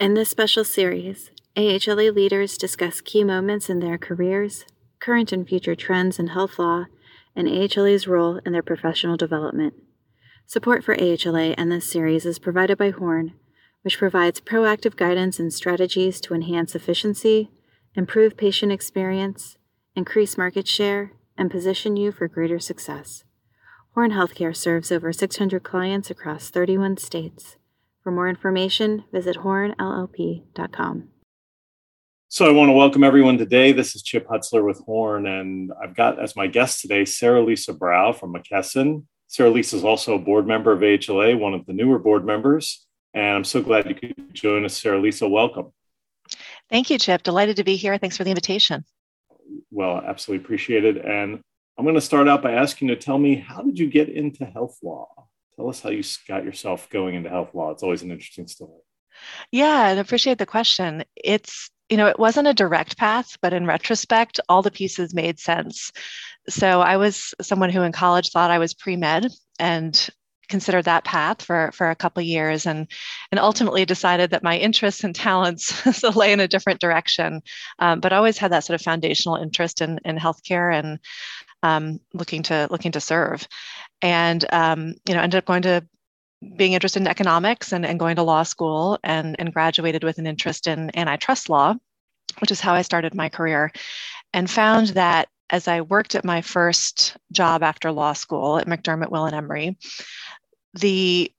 In 0.00 0.14
this 0.14 0.30
special 0.30 0.64
series, 0.64 1.30
AHLA 1.58 2.14
leaders 2.14 2.56
discuss 2.56 3.02
key 3.02 3.22
moments 3.22 3.68
in 3.68 3.80
their 3.80 3.98
careers, 3.98 4.64
current 4.98 5.30
and 5.30 5.46
future 5.46 5.74
trends 5.74 6.18
in 6.18 6.28
health 6.28 6.58
law, 6.58 6.86
and 7.36 7.46
AHLA's 7.46 8.08
role 8.08 8.40
in 8.46 8.54
their 8.54 8.62
professional 8.62 9.18
development. 9.18 9.74
Support 10.46 10.84
for 10.84 10.96
AHLA 10.96 11.54
and 11.58 11.70
this 11.70 11.84
series 11.84 12.24
is 12.24 12.38
provided 12.38 12.78
by 12.78 12.88
Horne, 12.92 13.34
which 13.82 13.98
provides 13.98 14.40
proactive 14.40 14.96
guidance 14.96 15.38
and 15.38 15.52
strategies 15.52 16.18
to 16.22 16.32
enhance 16.32 16.74
efficiency, 16.74 17.50
improve 17.94 18.38
patient 18.38 18.72
experience, 18.72 19.58
increase 19.94 20.38
market 20.38 20.66
share, 20.66 21.12
and 21.36 21.50
position 21.50 21.98
you 21.98 22.10
for 22.10 22.26
greater 22.26 22.58
success. 22.58 23.24
Horne 23.92 24.12
Healthcare 24.12 24.56
serves 24.56 24.90
over 24.90 25.12
600 25.12 25.62
clients 25.62 26.10
across 26.10 26.48
31 26.48 26.96
states. 26.96 27.58
For 28.02 28.10
more 28.10 28.28
information, 28.28 29.04
visit 29.12 29.36
hornellp.com. 29.36 31.08
So 32.28 32.48
I 32.48 32.52
want 32.52 32.68
to 32.68 32.72
welcome 32.72 33.04
everyone 33.04 33.36
today. 33.36 33.72
This 33.72 33.94
is 33.94 34.02
Chip 34.02 34.26
Hutzler 34.26 34.64
with 34.64 34.78
Horne, 34.80 35.26
and 35.26 35.72
I've 35.82 35.94
got 35.94 36.18
as 36.18 36.34
my 36.34 36.46
guest 36.46 36.80
today 36.80 37.04
Sarah 37.04 37.42
Lisa 37.42 37.74
Brow 37.74 38.12
from 38.12 38.32
McKesson. 38.32 39.04
Sarah 39.26 39.50
Lisa 39.50 39.76
is 39.76 39.84
also 39.84 40.14
a 40.14 40.18
board 40.18 40.46
member 40.46 40.72
of 40.72 40.80
AHLA, 40.80 41.38
one 41.38 41.52
of 41.52 41.66
the 41.66 41.72
newer 41.72 41.98
board 41.98 42.24
members, 42.24 42.86
and 43.12 43.36
I'm 43.36 43.44
so 43.44 43.60
glad 43.60 43.88
you 43.88 43.94
could 43.94 44.32
join 44.32 44.64
us, 44.64 44.80
Sarah 44.80 45.00
Lisa. 45.00 45.28
Welcome. 45.28 45.72
Thank 46.70 46.88
you, 46.88 46.98
Chip. 46.98 47.22
Delighted 47.22 47.56
to 47.56 47.64
be 47.64 47.76
here. 47.76 47.98
Thanks 47.98 48.16
for 48.16 48.24
the 48.24 48.30
invitation. 48.30 48.84
Well, 49.70 49.98
absolutely 49.98 50.44
appreciate 50.44 50.84
it. 50.84 51.04
And 51.04 51.40
I'm 51.76 51.84
going 51.84 51.96
to 51.96 52.00
start 52.00 52.28
out 52.28 52.42
by 52.42 52.52
asking 52.52 52.88
you 52.88 52.94
to 52.94 53.00
tell 53.00 53.18
me 53.18 53.34
how 53.36 53.62
did 53.62 53.78
you 53.78 53.90
get 53.90 54.08
into 54.08 54.44
health 54.46 54.78
law? 54.82 55.08
Tell 55.60 55.68
us 55.68 55.82
how 55.82 55.90
you 55.90 56.02
got 56.26 56.42
yourself 56.42 56.88
going 56.88 57.16
into 57.16 57.28
health 57.28 57.54
law. 57.54 57.70
It's 57.70 57.82
always 57.82 58.00
an 58.00 58.10
interesting 58.10 58.48
story. 58.48 58.80
Yeah, 59.52 59.82
I 59.82 59.90
appreciate 59.90 60.38
the 60.38 60.46
question. 60.46 61.04
It's, 61.14 61.68
you 61.90 61.98
know, 61.98 62.06
it 62.06 62.18
wasn't 62.18 62.48
a 62.48 62.54
direct 62.54 62.96
path, 62.96 63.36
but 63.42 63.52
in 63.52 63.66
retrospect, 63.66 64.40
all 64.48 64.62
the 64.62 64.70
pieces 64.70 65.12
made 65.12 65.38
sense. 65.38 65.92
So 66.48 66.80
I 66.80 66.96
was 66.96 67.34
someone 67.42 67.68
who 67.68 67.82
in 67.82 67.92
college 67.92 68.30
thought 68.30 68.50
I 68.50 68.56
was 68.56 68.72
pre 68.72 68.96
med 68.96 69.26
and 69.58 70.08
considered 70.48 70.86
that 70.86 71.04
path 71.04 71.42
for, 71.42 71.70
for 71.74 71.90
a 71.90 71.94
couple 71.94 72.22
years 72.22 72.64
and, 72.64 72.90
and 73.30 73.38
ultimately 73.38 73.84
decided 73.84 74.30
that 74.30 74.42
my 74.42 74.56
interests 74.56 75.04
and 75.04 75.14
talents 75.14 76.02
lay 76.16 76.32
in 76.32 76.40
a 76.40 76.48
different 76.48 76.80
direction. 76.80 77.42
Um, 77.80 78.00
but 78.00 78.14
always 78.14 78.38
had 78.38 78.52
that 78.52 78.64
sort 78.64 78.80
of 78.80 78.82
foundational 78.82 79.36
interest 79.36 79.82
in, 79.82 80.00
in 80.06 80.16
healthcare 80.16 80.74
and 80.74 80.98
um, 81.62 82.00
looking 82.14 82.42
to 82.44 82.66
looking 82.70 82.92
to 82.92 83.00
serve 83.00 83.46
and 84.02 84.44
um, 84.52 84.94
you 85.06 85.14
know 85.14 85.20
ended 85.20 85.38
up 85.38 85.44
going 85.44 85.62
to 85.62 85.86
being 86.56 86.72
interested 86.72 87.02
in 87.02 87.08
economics 87.08 87.72
and, 87.72 87.84
and 87.84 88.00
going 88.00 88.16
to 88.16 88.22
law 88.22 88.42
school 88.42 88.98
and, 89.04 89.36
and 89.38 89.52
graduated 89.52 90.02
with 90.02 90.18
an 90.18 90.26
interest 90.26 90.66
in 90.66 90.90
antitrust 90.96 91.48
law 91.48 91.74
which 92.38 92.50
is 92.50 92.60
how 92.60 92.72
i 92.74 92.82
started 92.82 93.14
my 93.14 93.28
career 93.28 93.70
and 94.32 94.50
found 94.50 94.88
that 94.88 95.28
as 95.50 95.68
i 95.68 95.80
worked 95.80 96.14
at 96.14 96.24
my 96.24 96.40
first 96.40 97.16
job 97.32 97.62
after 97.62 97.92
law 97.92 98.12
school 98.12 98.58
at 98.58 98.66
mcdermott 98.66 99.10
will 99.10 99.26
and 99.26 99.34
emery 99.34 99.76
the 100.74 101.30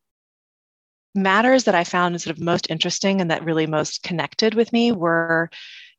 matters 1.16 1.64
that 1.64 1.76
i 1.76 1.84
found 1.84 2.22
sort 2.22 2.36
of 2.36 2.44
most 2.44 2.70
interesting 2.70 3.22
and 3.22 3.32
that 3.32 3.44
really 3.44 3.66
most 3.66 4.04
connected 4.04 4.54
with 4.54 4.72
me 4.72 4.92
were 4.92 5.50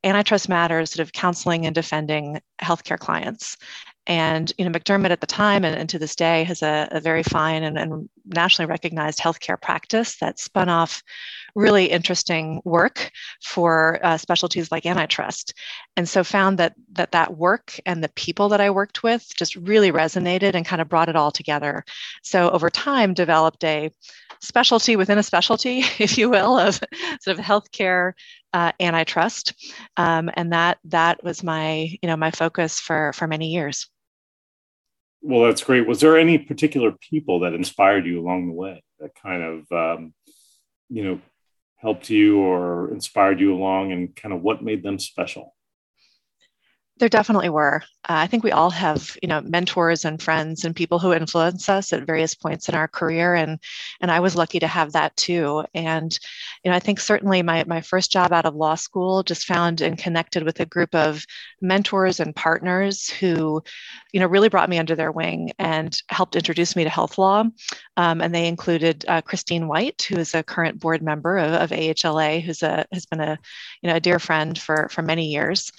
antitrust 0.04 0.48
matters 0.48 0.92
sort 0.92 1.06
of 1.06 1.12
counseling 1.12 1.66
and 1.66 1.74
defending 1.74 2.40
healthcare 2.60 2.98
clients 2.98 3.56
and 4.06 4.52
you 4.58 4.64
know, 4.64 4.70
McDermott 4.70 5.10
at 5.10 5.20
the 5.20 5.26
time 5.26 5.64
and, 5.64 5.76
and 5.76 5.88
to 5.88 5.98
this 5.98 6.16
day 6.16 6.44
has 6.44 6.62
a, 6.62 6.88
a 6.90 7.00
very 7.00 7.22
fine 7.22 7.62
and, 7.62 7.78
and, 7.78 8.08
nationally 8.24 8.68
recognized 8.68 9.18
healthcare 9.18 9.60
practice 9.60 10.16
that 10.18 10.38
spun 10.38 10.68
off 10.68 11.02
really 11.56 11.86
interesting 11.86 12.62
work 12.64 13.10
for 13.42 13.98
uh, 14.02 14.16
specialties 14.16 14.70
like 14.70 14.86
antitrust. 14.86 15.54
And 15.96 16.08
so 16.08 16.22
found 16.22 16.58
that 16.58 16.74
that 16.92 17.12
that 17.12 17.36
work 17.36 17.78
and 17.84 18.02
the 18.02 18.08
people 18.10 18.48
that 18.50 18.60
I 18.60 18.70
worked 18.70 19.02
with 19.02 19.26
just 19.36 19.56
really 19.56 19.90
resonated 19.90 20.54
and 20.54 20.64
kind 20.64 20.80
of 20.80 20.88
brought 20.88 21.08
it 21.08 21.16
all 21.16 21.32
together. 21.32 21.84
So 22.22 22.48
over 22.50 22.70
time 22.70 23.12
developed 23.12 23.64
a 23.64 23.90
specialty 24.40 24.96
within 24.96 25.18
a 25.18 25.22
specialty, 25.22 25.78
if 25.98 26.16
you 26.18 26.30
will, 26.30 26.58
of 26.58 26.80
sort 27.20 27.38
of 27.38 27.44
healthcare 27.44 28.12
uh, 28.52 28.72
antitrust, 28.80 29.54
um, 29.96 30.30
and 30.34 30.52
that 30.52 30.78
that 30.84 31.22
was 31.24 31.42
my 31.42 31.96
you 32.02 32.06
know 32.06 32.16
my 32.16 32.30
focus 32.30 32.78
for 32.78 33.12
for 33.14 33.26
many 33.26 33.48
years. 33.48 33.88
Well, 35.22 35.44
that's 35.44 35.62
great. 35.62 35.86
Was 35.86 36.00
there 36.00 36.18
any 36.18 36.36
particular 36.36 36.92
people 36.92 37.40
that 37.40 37.54
inspired 37.54 38.06
you 38.06 38.20
along 38.20 38.48
the 38.48 38.54
way 38.54 38.82
that 38.98 39.14
kind 39.14 39.42
of, 39.42 39.72
um, 39.72 40.14
you 40.88 41.04
know, 41.04 41.20
helped 41.76 42.10
you 42.10 42.40
or 42.40 42.90
inspired 42.92 43.40
you 43.40 43.54
along, 43.54 43.92
and 43.92 44.14
kind 44.14 44.34
of 44.34 44.42
what 44.42 44.62
made 44.62 44.82
them 44.82 44.98
special? 44.98 45.54
There 46.98 47.08
definitely 47.08 47.48
were. 47.48 47.82
Uh, 48.08 48.20
I 48.20 48.26
think 48.26 48.44
we 48.44 48.52
all 48.52 48.70
have, 48.70 49.16
you 49.22 49.28
know, 49.28 49.40
mentors 49.40 50.04
and 50.04 50.22
friends 50.22 50.64
and 50.64 50.76
people 50.76 50.98
who 50.98 51.12
influence 51.12 51.68
us 51.68 51.92
at 51.92 52.06
various 52.06 52.34
points 52.34 52.68
in 52.68 52.74
our 52.74 52.86
career, 52.86 53.34
and 53.34 53.58
and 54.00 54.10
I 54.10 54.20
was 54.20 54.36
lucky 54.36 54.58
to 54.60 54.66
have 54.66 54.92
that 54.92 55.16
too. 55.16 55.64
And 55.74 56.16
you 56.62 56.70
know, 56.70 56.76
I 56.76 56.80
think 56.80 57.00
certainly 57.00 57.42
my 57.42 57.64
my 57.66 57.80
first 57.80 58.12
job 58.12 58.32
out 58.32 58.44
of 58.44 58.54
law 58.54 58.74
school 58.74 59.22
just 59.22 59.46
found 59.46 59.80
and 59.80 59.96
connected 59.98 60.44
with 60.44 60.60
a 60.60 60.66
group 60.66 60.94
of 60.94 61.24
mentors 61.60 62.20
and 62.20 62.36
partners 62.36 63.08
who, 63.08 63.62
you 64.12 64.20
know, 64.20 64.26
really 64.26 64.48
brought 64.50 64.68
me 64.70 64.78
under 64.78 64.94
their 64.94 65.12
wing 65.12 65.52
and 65.58 65.96
helped 66.08 66.36
introduce 66.36 66.76
me 66.76 66.84
to 66.84 66.90
health 66.90 67.18
law. 67.18 67.44
Um, 67.96 68.20
and 68.20 68.34
they 68.34 68.46
included 68.46 69.04
uh, 69.08 69.22
Christine 69.22 69.66
White, 69.66 70.02
who 70.02 70.16
is 70.18 70.34
a 70.34 70.42
current 70.42 70.78
board 70.78 71.02
member 71.02 71.38
of, 71.38 71.52
of 71.52 71.70
AHLA, 71.70 72.42
who's 72.42 72.62
a 72.62 72.86
has 72.92 73.06
been 73.06 73.20
a 73.20 73.38
you 73.80 73.88
know 73.88 73.96
a 73.96 74.00
dear 74.00 74.18
friend 74.18 74.58
for 74.58 74.88
for 74.90 75.02
many 75.02 75.26
years. 75.26 75.72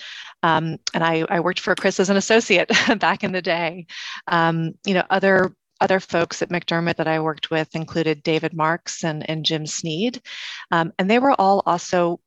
Um, 0.44 0.78
and 0.94 1.04
I, 1.04 1.26
I, 1.30 1.40
worked 1.40 1.62
for 1.62 1.74
Chris 1.74 2.00
as 2.00 2.10
an 2.10 2.18
associate 2.18 2.70
back 3.00 3.24
in 3.24 3.32
the 3.32 3.42
day. 3.42 3.88
Um, 4.28 4.74
you 4.86 4.94
know, 4.94 5.04
other 5.10 5.56
other 5.82 6.00
folks 6.00 6.42
at 6.42 6.50
McDermott 6.50 6.98
that 6.98 7.08
I 7.08 7.20
worked 7.20 7.50
with 7.50 7.76
included 7.76 8.24
David 8.24 8.54
Marx 8.54 9.04
and, 9.04 9.28
and 9.30 9.46
Jim 9.46 9.66
Sneed. 9.66 10.22
Um, 10.72 10.94
and 10.98 11.10
they 11.10 11.20
were 11.20 11.40
all 11.40 11.62
also 11.66 12.20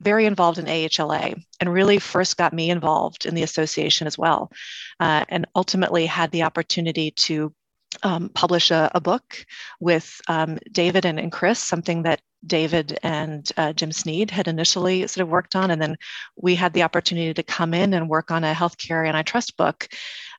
very 0.00 0.26
involved 0.26 0.58
in 0.58 0.66
AHLA 0.66 1.40
and 1.60 1.72
really 1.72 1.98
first 1.98 2.36
got 2.36 2.52
me 2.52 2.70
involved 2.70 3.26
in 3.26 3.34
the 3.34 3.42
association 3.42 4.06
as 4.06 4.16
well. 4.16 4.50
Uh, 5.00 5.24
and 5.28 5.46
ultimately 5.54 6.06
had 6.06 6.30
the 6.30 6.44
opportunity 6.44 7.10
to 7.12 7.52
um, 8.02 8.30
publish 8.30 8.70
a, 8.70 8.90
a, 8.94 9.00
book 9.00 9.44
with 9.80 10.20
um, 10.28 10.58
David 10.72 11.04
and, 11.04 11.18
and, 11.18 11.32
Chris, 11.32 11.58
something 11.58 12.02
that 12.02 12.20
David 12.46 12.98
and 13.02 13.50
uh, 13.56 13.72
Jim 13.72 13.92
Sneed 13.92 14.30
had 14.30 14.48
initially 14.48 15.06
sort 15.06 15.22
of 15.22 15.28
worked 15.28 15.56
on. 15.56 15.70
And 15.70 15.80
then 15.80 15.96
we 16.36 16.54
had 16.54 16.72
the 16.72 16.82
opportunity 16.82 17.34
to 17.34 17.42
come 17.42 17.74
in 17.74 17.94
and 17.94 18.08
work 18.08 18.30
on 18.30 18.44
a 18.44 18.54
healthcare 18.54 19.06
antitrust 19.06 19.56
book 19.56 19.88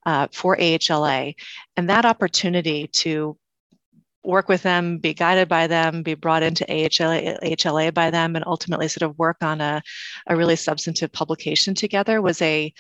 uh, 0.06 0.28
for 0.32 0.56
AHLA. 0.58 1.36
And 1.76 1.90
that 1.90 2.06
opportunity 2.06 2.88
to 2.88 3.38
work 4.24 4.50
with 4.50 4.64
them, 4.64 4.98
be 4.98 5.14
guided 5.14 5.48
by 5.48 5.68
them, 5.68 6.04
be 6.04 6.14
brought 6.14 6.44
into 6.44 6.66
AHLA, 6.66 7.40
AHLA 7.42 7.94
by 7.94 8.12
them, 8.12 8.36
and 8.36 8.46
ultimately 8.46 8.88
sort 8.88 9.10
of 9.10 9.18
work 9.18 9.38
on 9.42 9.62
a, 9.62 9.82
a 10.28 10.36
really 10.36 10.56
substantive 10.56 11.12
publication 11.12 11.74
together 11.74 12.22
was 12.22 12.42
a 12.42 12.74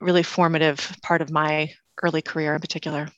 really 0.00 0.22
formative 0.22 0.96
part 1.02 1.22
of 1.22 1.30
my 1.30 1.70
early 2.02 2.22
career 2.22 2.54
in 2.54 2.60
particular. 2.60 3.08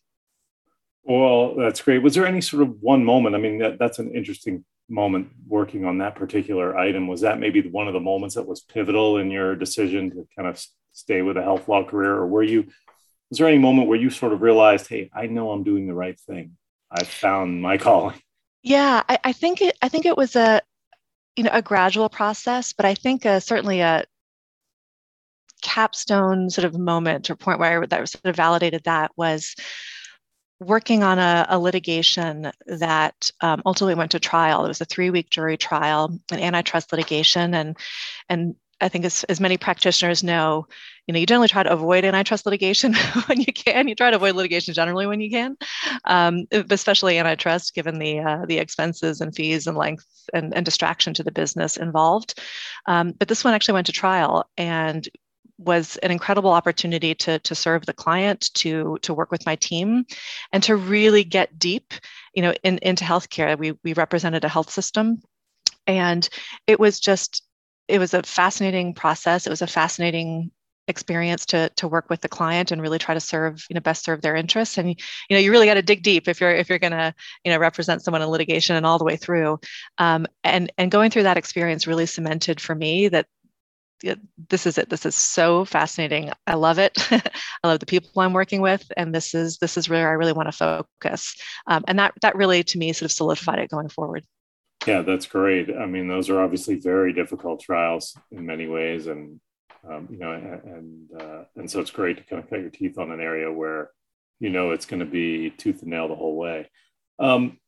Well, 1.05 1.57
that's 1.57 1.83
great. 1.83 2.03
Was 2.03 2.15
there 2.15 2.27
any 2.27 2.41
sort 2.41 2.63
of 2.63 2.81
one 2.81 3.05
moment? 3.05 3.35
I 3.35 3.39
mean, 3.39 3.59
that, 3.59 3.79
that's 3.79 3.99
an 3.99 4.15
interesting 4.15 4.65
moment 4.89 5.29
working 5.47 5.85
on 5.85 5.99
that 5.99 6.15
particular 6.15 6.77
item. 6.77 7.09
Was 7.09 7.23
that 7.23 7.41
maybe 7.41 7.61
one 7.63 7.89
of 7.89 7.95
the 7.95 8.01
moments 8.01 8.35
that 8.37 8.47
was 8.47 8.61
pivotal 8.61 9.19
in 9.19 9.31
your 9.31 9.57
decision 9.57 10.11
to 10.11 10.27
kind 10.37 10.49
of 10.49 10.65
stay 10.93 11.23
with 11.23 11.37
a 11.37 11.43
health 11.43 11.69
law 11.69 11.85
career? 11.85 12.13
Or 12.13 12.27
were 12.27 12.43
you, 12.43 12.67
was 13.31 13.39
there 13.39 13.49
any 13.49 13.59
moment 13.59 13.89
where 13.89 13.99
you 13.99 14.11
sort 14.11 14.33
of 14.33 14.43
realized, 14.43 14.89
hey, 14.89 15.11
I 15.15 15.27
know 15.27 15.51
I'm 15.51 15.65
doing 15.65 15.87
the 15.87 15.95
right 15.95 16.19
thing? 16.21 16.57
I 16.91 17.05
found 17.05 17.63
my 17.63 17.79
calling. 17.79 18.21
Yeah, 18.63 19.03
I, 19.09 19.19
I 19.25 19.33
think 19.33 19.61
it, 19.61 19.77
I 19.83 19.89
think 19.89 20.07
it 20.07 20.17
was 20.17 20.37
a, 20.37 20.61
you 21.37 21.45
know, 21.45 21.51
a 21.53 21.63
gradual 21.63 22.11
process, 22.11 22.73
but 22.73 22.85
I 22.85 22.95
think 22.95 23.25
uh, 23.25 23.41
certainly 23.41 23.81
a 23.81 24.05
capstone 25.63 26.51
sort 26.51 26.65
of 26.65 26.79
moment 26.79 27.31
or 27.31 27.37
point 27.37 27.59
where 27.59 27.83
I, 27.83 27.87
that 27.87 28.09
sort 28.09 28.27
of 28.27 28.37
validated 28.37 28.85
that 28.85 29.11
was 29.17 29.57
working 30.63 31.03
on 31.03 31.19
a, 31.19 31.47
a 31.49 31.59
litigation 31.59 32.51
that 32.67 33.31
um, 33.41 33.63
ultimately 33.67 33.95
went 33.95 34.13
to 34.13 34.21
trial. 34.21 34.65
It 34.65 34.69
was 34.69 34.81
a 34.81 34.87
three-week 34.87 35.31
jury 35.31 35.57
trial, 35.57 36.19
an 36.31 36.41
antitrust 36.41 36.93
litigation, 36.93 37.55
and 37.55 37.77
and 38.29 38.55
I 38.83 38.89
think 38.89 39.05
as, 39.05 39.23
as 39.25 39.41
many 39.41 39.57
practitioners 39.57 40.25
know, 40.25 40.67
you 41.07 41.15
know, 41.15 41.21
you 41.21 41.27
generally 41.27 41.49
try 41.49 41.63
to 41.63 41.73
avoid 41.73 42.05
antitrust 42.05 42.47
litigation 42.47 42.95
when 43.27 43.41
you 43.41 43.53
can. 43.53 43.87
You 43.87 43.95
try 43.95 44.11
to 44.11 44.17
avoid 44.17 44.35
litigation 44.35 44.75
generally 44.75 45.07
when 45.07 45.21
you 45.21 45.31
can, 45.31 45.57
um, 46.05 46.47
especially 46.53 47.19
antitrust, 47.19 47.75
given 47.75 47.99
the 47.99 48.21
uh, 48.21 48.47
the 48.47 48.59
expenses 48.59 49.21
and 49.21 49.35
fees 49.35 49.67
and 49.67 49.77
length 49.77 50.07
and, 50.35 50.55
and 50.55 50.65
distraction 50.65 51.15
to 51.15 51.23
the 51.23 51.33
business 51.33 51.77
involved. 51.77 52.41
Um, 52.87 53.13
but 53.13 53.29
this 53.29 53.45
one 53.45 53.55
actually 53.55 53.75
went 53.75 53.87
to 53.87 53.93
trial, 53.93 54.49
and 54.57 55.09
was 55.65 55.97
an 55.99 56.11
incredible 56.11 56.51
opportunity 56.51 57.15
to, 57.17 57.39
to 57.41 57.55
serve 57.55 57.87
the 57.87 57.93
client, 57.93 58.51
to, 58.55 58.99
to 59.03 59.15
work 59.15 59.31
with 59.31 59.47
my 59.47 59.57
team, 59.57 60.05
and 60.53 60.63
to 60.63 60.77
really 60.77 61.25
get 61.25 61.59
deep, 61.59 61.95
you 62.35 62.43
know, 62.43 62.53
in, 62.63 62.79
into 62.83 63.05
healthcare. 63.05 63.59
We, 63.59 63.73
we 63.85 63.95
represented 63.95 64.45
a 64.45 64.49
health 64.49 64.71
system 64.71 65.23
And 65.87 66.29
it 66.67 66.79
was 66.81 67.01
just, 67.01 67.43
it 67.89 67.99
was 67.99 68.15
a 68.15 68.23
fascinating 68.23 68.95
process. 68.95 69.47
It 69.47 69.51
was 69.51 69.63
a 69.63 69.67
fascinating 69.67 70.51
experience 70.89 71.47
to 71.47 71.69
to 71.77 71.87
work 71.87 72.11
with 72.11 72.21
the 72.23 72.29
client 72.29 72.73
and 72.73 72.83
really 72.83 72.99
try 72.99 73.15
to 73.15 73.21
serve 73.21 73.65
you 73.71 73.75
know 73.75 73.81
best 73.81 74.05
serve 74.05 74.21
their 74.21 74.35
interests 74.35 74.79
and 74.79 74.89
you 74.89 74.97
know 75.31 75.39
you 75.39 75.53
really 75.53 75.67
got 75.67 75.75
to 75.75 75.83
dig 75.83 76.03
deep 76.03 76.27
if 76.27 76.41
you're 76.41 76.51
if 76.51 76.69
you're 76.69 76.79
going 76.79 76.91
to 76.91 77.15
you 77.45 77.53
know 77.53 77.59
represent 77.59 78.03
someone 78.03 78.21
in 78.21 78.29
litigation 78.29 78.75
and 78.75 78.85
all 78.85 78.99
the 78.99 79.05
way 79.05 79.17
through 79.17 79.61
um, 79.99 80.27
and 80.43 80.73
and 80.79 80.91
going 80.91 81.09
through 81.09 81.23
that 81.23 81.37
experience 81.37 81.87
really 81.87 82.05
cemented 82.05 82.61
for 82.61 82.75
me 82.75 83.07
that 83.07 83.27
this 84.49 84.67
is 84.67 84.79
it. 84.79 84.91
This 84.91 85.07
is 85.07 85.15
so 85.15 85.65
fascinating. 85.65 86.31
I 86.47 86.55
love 86.55 86.79
it. 86.79 86.97
I 87.11 87.69
love 87.69 87.81
the 87.81 87.87
people 87.87 88.11
i'm 88.21 88.33
working 88.33 88.61
with 88.61 88.91
and 88.97 89.15
this 89.15 89.35
is 89.35 89.59
this 89.59 89.77
is 89.77 89.89
where 89.89 90.09
i 90.09 90.13
really 90.13 90.33
want 90.33 90.49
to 90.49 90.53
focus. 90.53 91.35
Um, 91.67 91.85
and 91.87 91.99
that 91.99 92.15
that 92.23 92.37
really 92.37 92.63
to 92.65 92.79
me 92.79 92.93
sort 92.93 93.07
of 93.11 93.13
solidified 93.13 93.59
it 93.59 93.71
going 93.71 93.89
forward. 93.89 94.25
Yeah 94.87 95.03
that's 95.03 95.27
great. 95.27 95.75
I 95.75 95.87
mean 95.87 96.09
those 96.09 96.29
are 96.31 96.41
obviously 96.41 96.77
very 96.77 97.13
difficult 97.13 97.61
trials 97.61 98.17
in 98.31 98.47
many 98.47 98.67
ways 98.67 99.07
and 99.07 99.41
um, 99.89 100.09
you 100.11 100.19
know 100.19 100.33
and 100.33 101.09
uh, 101.21 101.45
and 101.57 101.71
so 101.71 101.81
it's 101.81 101.91
great 101.91 102.17
to 102.19 102.25
kind 102.25 102.43
of 102.43 102.51
cut 102.51 102.61
your 102.61 102.71
teeth 102.71 102.99
on 102.99 103.11
an 103.11 103.21
area 103.21 103.51
where 103.51 103.91
you 104.41 104.51
know 104.51 104.71
it's 104.71 104.87
going 104.87 105.01
to 105.01 105.07
be 105.07 105.51
tooth 105.51 105.83
and 105.83 105.91
nail 105.91 106.09
the 106.09 106.15
whole 106.15 106.37
way. 106.37 106.69
Um, 107.19 107.59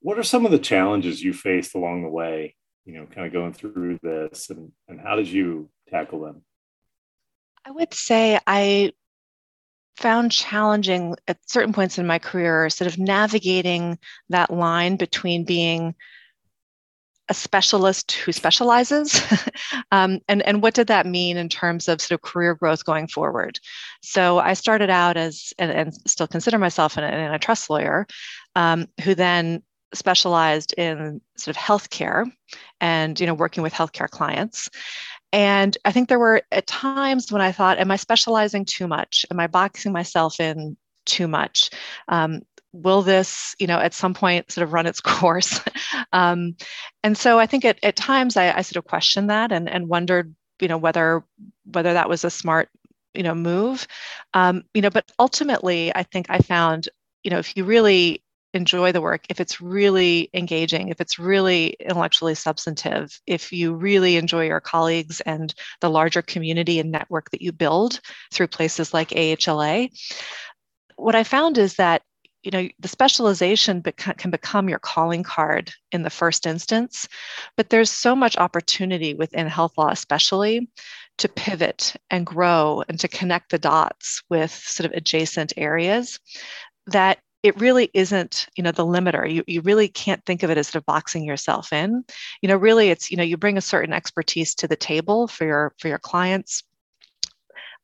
what 0.00 0.18
are 0.18 0.22
some 0.22 0.44
of 0.44 0.52
the 0.52 0.58
challenges 0.58 1.22
you 1.22 1.32
faced 1.32 1.74
along 1.74 2.02
the 2.02 2.10
way 2.10 2.56
you 2.84 2.94
know, 2.94 3.06
kind 3.06 3.26
of 3.26 3.32
going 3.32 3.52
through 3.52 3.98
this 4.02 4.50
and, 4.50 4.72
and 4.88 5.00
how 5.00 5.16
did 5.16 5.28
you 5.28 5.68
tackle 5.88 6.20
them? 6.20 6.42
I 7.64 7.70
would 7.70 7.94
say 7.94 8.38
I 8.46 8.92
found 9.96 10.32
challenging 10.32 11.14
at 11.28 11.38
certain 11.46 11.72
points 11.72 11.98
in 11.98 12.06
my 12.06 12.18
career, 12.18 12.68
sort 12.68 12.88
of 12.88 12.98
navigating 12.98 13.98
that 14.28 14.52
line 14.52 14.96
between 14.96 15.44
being 15.44 15.94
a 17.28 17.34
specialist 17.34 18.12
who 18.12 18.32
specializes 18.32 19.20
um, 19.92 20.20
and, 20.28 20.42
and 20.42 20.62
what 20.62 20.74
did 20.74 20.88
that 20.88 21.06
mean 21.06 21.36
in 21.36 21.48
terms 21.48 21.88
of 21.88 22.00
sort 22.00 22.18
of 22.18 22.22
career 22.22 22.54
growth 22.54 22.84
going 22.84 23.06
forward 23.06 23.58
so 24.02 24.38
i 24.38 24.52
started 24.52 24.90
out 24.90 25.16
as 25.16 25.52
and, 25.58 25.70
and 25.70 25.94
still 26.06 26.26
consider 26.26 26.58
myself 26.58 26.98
an, 26.98 27.04
an 27.04 27.14
antitrust 27.14 27.70
lawyer 27.70 28.06
um, 28.56 28.86
who 29.02 29.14
then 29.14 29.62
specialized 29.94 30.74
in 30.74 31.20
sort 31.36 31.56
of 31.56 31.62
healthcare 31.62 32.30
and 32.80 33.18
you 33.18 33.26
know 33.26 33.34
working 33.34 33.62
with 33.62 33.72
healthcare 33.72 34.08
clients. 34.08 34.68
And 35.32 35.76
i 35.84 35.92
think 35.92 36.08
there 36.08 36.18
were 36.18 36.42
at 36.52 36.66
times 36.66 37.32
when 37.32 37.42
i 37.42 37.52
thought 37.52 37.78
am 37.78 37.90
i 37.90 37.96
specializing 37.96 38.64
too 38.64 38.86
much? 38.86 39.26
Am 39.30 39.40
i 39.40 39.46
boxing 39.46 39.92
myself 39.92 40.40
in 40.40 40.76
too 41.06 41.28
much? 41.28 41.70
Um, 42.08 42.42
will 42.72 43.02
this 43.02 43.54
you 43.58 43.66
know 43.66 43.78
at 43.78 43.94
some 43.94 44.14
point 44.14 44.50
sort 44.50 44.64
of 44.64 44.72
run 44.72 44.86
its 44.86 45.00
course? 45.14 45.60
Um, 46.12 46.56
and 47.02 47.16
so 47.16 47.38
i 47.38 47.46
think 47.46 47.64
at, 47.64 47.78
at 47.82 47.96
times 47.96 48.36
I, 48.36 48.56
I 48.56 48.62
sort 48.62 48.76
of 48.76 48.88
questioned 48.88 49.30
that 49.30 49.52
and, 49.52 49.68
and 49.68 49.88
wondered 49.88 50.34
you 50.60 50.68
know 50.68 50.78
whether 50.78 51.24
whether 51.72 51.92
that 51.92 52.08
was 52.08 52.24
a 52.24 52.30
smart 52.30 52.68
you 53.14 53.22
know 53.22 53.34
move. 53.34 53.86
Um, 54.34 54.64
you 54.74 54.82
know 54.82 54.90
but 54.90 55.10
ultimately 55.18 55.94
i 55.94 56.02
think 56.02 56.26
i 56.28 56.38
found 56.38 56.88
you 57.22 57.30
know 57.30 57.38
if 57.38 57.56
you 57.56 57.64
really 57.64 58.23
enjoy 58.54 58.92
the 58.92 59.00
work, 59.00 59.24
if 59.28 59.40
it's 59.40 59.60
really 59.60 60.30
engaging, 60.32 60.88
if 60.88 61.00
it's 61.00 61.18
really 61.18 61.76
intellectually 61.80 62.34
substantive, 62.34 63.20
if 63.26 63.52
you 63.52 63.74
really 63.74 64.16
enjoy 64.16 64.46
your 64.46 64.60
colleagues 64.60 65.20
and 65.22 65.54
the 65.80 65.90
larger 65.90 66.22
community 66.22 66.78
and 66.78 66.90
network 66.90 67.30
that 67.30 67.42
you 67.42 67.52
build 67.52 68.00
through 68.32 68.46
places 68.46 68.94
like 68.94 69.08
AHLA, 69.10 69.90
what 70.96 71.14
I 71.14 71.24
found 71.24 71.58
is 71.58 71.74
that 71.74 72.02
you 72.44 72.50
know 72.50 72.68
the 72.78 72.88
specialization 72.88 73.82
can 73.82 74.30
become 74.30 74.68
your 74.68 74.78
calling 74.78 75.22
card 75.22 75.72
in 75.92 76.02
the 76.02 76.10
first 76.10 76.46
instance 76.46 77.08
but 77.56 77.70
there's 77.70 77.90
so 77.90 78.14
much 78.14 78.36
opportunity 78.36 79.14
within 79.14 79.46
health 79.46 79.72
law 79.78 79.88
especially 79.88 80.68
to 81.16 81.28
pivot 81.28 81.94
and 82.10 82.26
grow 82.26 82.84
and 82.86 83.00
to 83.00 83.08
connect 83.08 83.50
the 83.50 83.58
dots 83.58 84.22
with 84.28 84.50
sort 84.50 84.84
of 84.84 84.92
adjacent 84.92 85.54
areas 85.56 86.20
that 86.88 87.18
it 87.44 87.60
really 87.60 87.90
isn't 87.94 88.48
you 88.56 88.64
know 88.64 88.72
the 88.72 88.84
limiter. 88.84 89.30
You, 89.30 89.44
you 89.46 89.60
really 89.60 89.86
can't 89.86 90.24
think 90.24 90.42
of 90.42 90.50
it 90.50 90.58
as 90.58 90.68
sort 90.68 90.80
of 90.80 90.86
boxing 90.86 91.24
yourself 91.24 91.72
in. 91.72 92.04
You 92.42 92.48
know 92.48 92.56
really 92.56 92.90
it's 92.90 93.10
you 93.10 93.16
know 93.16 93.22
you 93.22 93.36
bring 93.36 93.58
a 93.58 93.60
certain 93.60 93.92
expertise 93.92 94.54
to 94.56 94.66
the 94.66 94.76
table 94.76 95.28
for 95.28 95.44
your 95.44 95.74
for 95.78 95.88
your 95.88 95.98
clients 95.98 96.64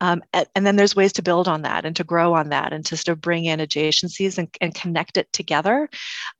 um, 0.01 0.23
and, 0.33 0.67
then 0.67 0.77
there's 0.77 0.97
ways 0.97 1.13
to 1.15 1.23
build 1.23 1.47
on 1.47 1.63
that 1.63 1.85
and 1.85 1.95
to 1.97 2.05
grow 2.05 2.35
on 2.35 2.49
that 2.49 2.73
and 2.73 2.85
to 2.87 2.97
sort 2.97 3.15
of 3.15 3.21
bring 3.21 3.45
in 3.45 3.61
adjacencies 3.61 4.39
and, 4.39 4.49
and 4.61 4.75
connect 4.75 5.17
it 5.17 5.31
together, 5.33 5.89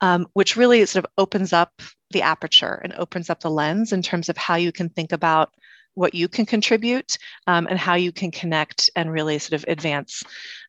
um, 0.01 0.25
which 0.33 0.57
really 0.57 0.85
sort 0.85 1.05
of 1.05 1.11
opens 1.17 1.53
up 1.53 1.81
the 2.09 2.23
aperture 2.23 2.81
and 2.83 2.93
opens 2.93 3.29
up 3.29 3.41
the 3.41 3.51
lens 3.51 3.93
in 3.93 4.01
terms 4.01 4.29
of 4.29 4.37
how 4.37 4.55
you 4.55 4.71
can 4.71 4.89
think 4.89 5.11
about 5.11 5.53
what 5.93 6.15
you 6.15 6.27
can 6.27 6.45
contribute 6.45 7.17
um, 7.47 7.67
and 7.67 7.77
how 7.77 7.95
you 7.95 8.11
can 8.11 8.31
connect 8.31 8.89
and 8.95 9.11
really 9.11 9.37
sort 9.37 9.61
of 9.61 9.65
advance, 9.67 10.23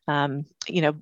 um, 0.07 0.45
you 0.67 0.81
know, 0.81 0.93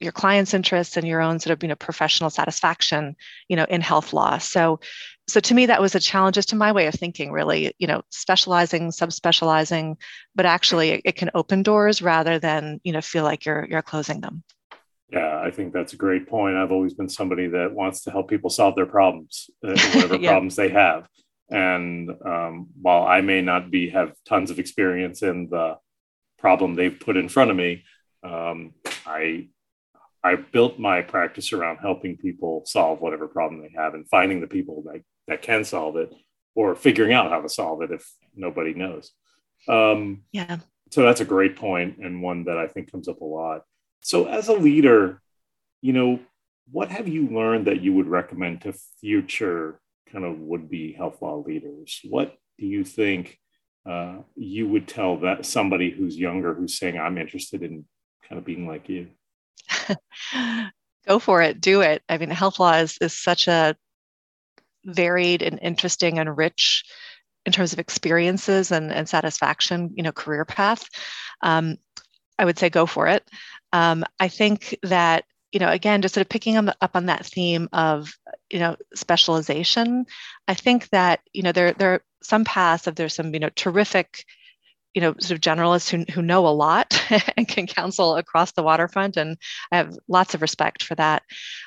your 0.00 0.12
client's 0.12 0.54
interests 0.54 0.96
and 0.96 1.06
your 1.06 1.20
own 1.20 1.38
sort 1.40 1.52
of 1.56 1.62
you 1.62 1.68
know 1.68 1.76
professional 1.76 2.30
satisfaction 2.30 3.16
you 3.48 3.56
know 3.56 3.66
in 3.68 3.80
health 3.80 4.12
law. 4.12 4.38
So 4.38 4.80
so 5.26 5.40
to 5.40 5.54
me 5.54 5.66
that 5.66 5.80
was 5.80 5.94
a 5.94 6.00
challenge 6.00 6.34
just 6.34 6.48
to 6.50 6.56
my 6.56 6.72
way 6.72 6.86
of 6.86 6.94
thinking 6.94 7.32
really 7.32 7.74
you 7.78 7.86
know 7.86 8.02
specializing 8.10 8.90
subspecializing 8.90 9.96
but 10.34 10.46
actually 10.46 10.90
it, 10.90 11.02
it 11.04 11.16
can 11.16 11.30
open 11.34 11.62
doors 11.62 12.00
rather 12.00 12.38
than 12.38 12.80
you 12.84 12.92
know 12.92 13.00
feel 13.00 13.24
like 13.24 13.44
you're 13.44 13.66
you're 13.68 13.82
closing 13.82 14.20
them. 14.20 14.42
Yeah 15.10 15.40
i 15.40 15.50
think 15.50 15.72
that's 15.72 15.92
a 15.92 15.96
great 15.96 16.28
point. 16.28 16.56
I've 16.56 16.72
always 16.72 16.94
been 16.94 17.08
somebody 17.08 17.48
that 17.48 17.72
wants 17.72 18.02
to 18.02 18.10
help 18.10 18.28
people 18.28 18.50
solve 18.50 18.74
their 18.76 18.86
problems 18.86 19.50
uh, 19.64 19.70
whatever 19.94 20.16
yeah. 20.16 20.30
problems 20.30 20.56
they 20.56 20.68
have. 20.70 21.08
And 21.50 22.10
um, 22.24 22.68
while 22.80 23.04
i 23.04 23.20
may 23.20 23.42
not 23.42 23.70
be 23.70 23.90
have 23.90 24.12
tons 24.26 24.50
of 24.50 24.58
experience 24.58 25.22
in 25.22 25.48
the 25.50 25.76
problem 26.38 26.74
they've 26.74 27.00
put 27.00 27.16
in 27.16 27.28
front 27.28 27.50
of 27.50 27.56
me 27.56 27.82
um, 28.22 28.74
i 29.06 29.48
I 30.24 30.36
built 30.36 30.78
my 30.78 31.02
practice 31.02 31.52
around 31.52 31.78
helping 31.78 32.16
people 32.16 32.64
solve 32.66 33.00
whatever 33.00 33.28
problem 33.28 33.62
they 33.62 33.72
have 33.76 33.94
and 33.94 34.08
finding 34.08 34.40
the 34.40 34.46
people 34.46 34.82
that, 34.86 35.02
that 35.28 35.42
can 35.42 35.64
solve 35.64 35.96
it 35.96 36.12
or 36.54 36.74
figuring 36.74 37.12
out 37.12 37.30
how 37.30 37.40
to 37.40 37.48
solve 37.48 37.82
it 37.82 37.92
if 37.92 38.10
nobody 38.34 38.74
knows. 38.74 39.12
Um, 39.68 40.22
yeah. 40.32 40.58
So 40.90 41.02
that's 41.02 41.20
a 41.20 41.26
great 41.26 41.56
point 41.56 41.98
and 41.98 42.22
one 42.22 42.44
that 42.44 42.58
I 42.58 42.66
think 42.66 42.90
comes 42.90 43.08
up 43.08 43.20
a 43.20 43.24
lot. 43.24 43.62
So, 44.00 44.26
as 44.26 44.48
a 44.48 44.54
leader, 44.54 45.20
you 45.82 45.92
know, 45.92 46.20
what 46.70 46.90
have 46.90 47.08
you 47.08 47.28
learned 47.28 47.66
that 47.66 47.80
you 47.80 47.92
would 47.94 48.06
recommend 48.06 48.62
to 48.62 48.74
future 49.00 49.80
kind 50.10 50.24
of 50.24 50.38
would 50.38 50.70
be 50.70 50.92
health 50.92 51.20
law 51.20 51.36
leaders? 51.36 52.00
What 52.04 52.36
do 52.58 52.66
you 52.66 52.84
think 52.84 53.38
uh, 53.88 54.18
you 54.36 54.68
would 54.68 54.86
tell 54.88 55.18
that 55.18 55.46
somebody 55.46 55.90
who's 55.90 56.16
younger 56.16 56.54
who's 56.54 56.78
saying, 56.78 56.98
I'm 56.98 57.18
interested 57.18 57.62
in 57.62 57.84
kind 58.28 58.38
of 58.38 58.44
being 58.44 58.66
like 58.66 58.88
you? 58.88 59.08
go 61.06 61.18
for 61.18 61.42
it, 61.42 61.60
do 61.60 61.80
it. 61.80 62.02
I 62.08 62.18
mean, 62.18 62.30
health 62.30 62.60
law 62.60 62.74
is, 62.74 62.98
is 63.00 63.12
such 63.12 63.48
a 63.48 63.76
varied 64.84 65.42
and 65.42 65.58
interesting 65.60 66.18
and 66.18 66.36
rich 66.36 66.84
in 67.46 67.52
terms 67.52 67.72
of 67.72 67.78
experiences 67.78 68.72
and, 68.72 68.92
and 68.92 69.08
satisfaction, 69.08 69.92
you 69.96 70.02
know, 70.02 70.12
career 70.12 70.44
path. 70.44 70.84
Um, 71.42 71.76
I 72.38 72.44
would 72.44 72.58
say 72.58 72.70
go 72.70 72.86
for 72.86 73.08
it. 73.08 73.28
Um, 73.72 74.04
I 74.20 74.28
think 74.28 74.78
that 74.82 75.24
you 75.52 75.60
know 75.60 75.70
again 75.70 76.02
just 76.02 76.14
sort 76.14 76.22
of 76.22 76.28
picking 76.28 76.56
up 76.56 76.90
on 76.94 77.06
that 77.06 77.24
theme 77.24 77.68
of 77.72 78.12
you 78.50 78.58
know 78.58 78.76
specialization 78.94 80.04
i 80.46 80.54
think 80.54 80.88
that 80.90 81.20
you 81.32 81.42
know 81.42 81.52
there 81.52 81.72
there 81.72 81.94
are 81.94 82.02
some 82.22 82.44
paths 82.44 82.86
of 82.86 82.94
there's 82.94 83.14
some 83.14 83.32
you 83.32 83.40
know 83.40 83.48
terrific 83.54 84.24
you 84.98 85.02
know, 85.02 85.14
sort 85.20 85.30
of 85.30 85.40
generalists 85.40 85.88
who, 85.88 86.04
who 86.12 86.20
know 86.20 86.44
a 86.44 86.50
lot 86.50 87.00
and 87.36 87.46
can 87.46 87.68
counsel 87.68 88.16
across 88.16 88.50
the 88.50 88.64
waterfront. 88.64 89.16
And 89.16 89.38
I 89.70 89.76
have 89.76 89.96
lots 90.08 90.34
of 90.34 90.42
respect 90.42 90.82
for 90.82 90.96
that. 90.96 91.22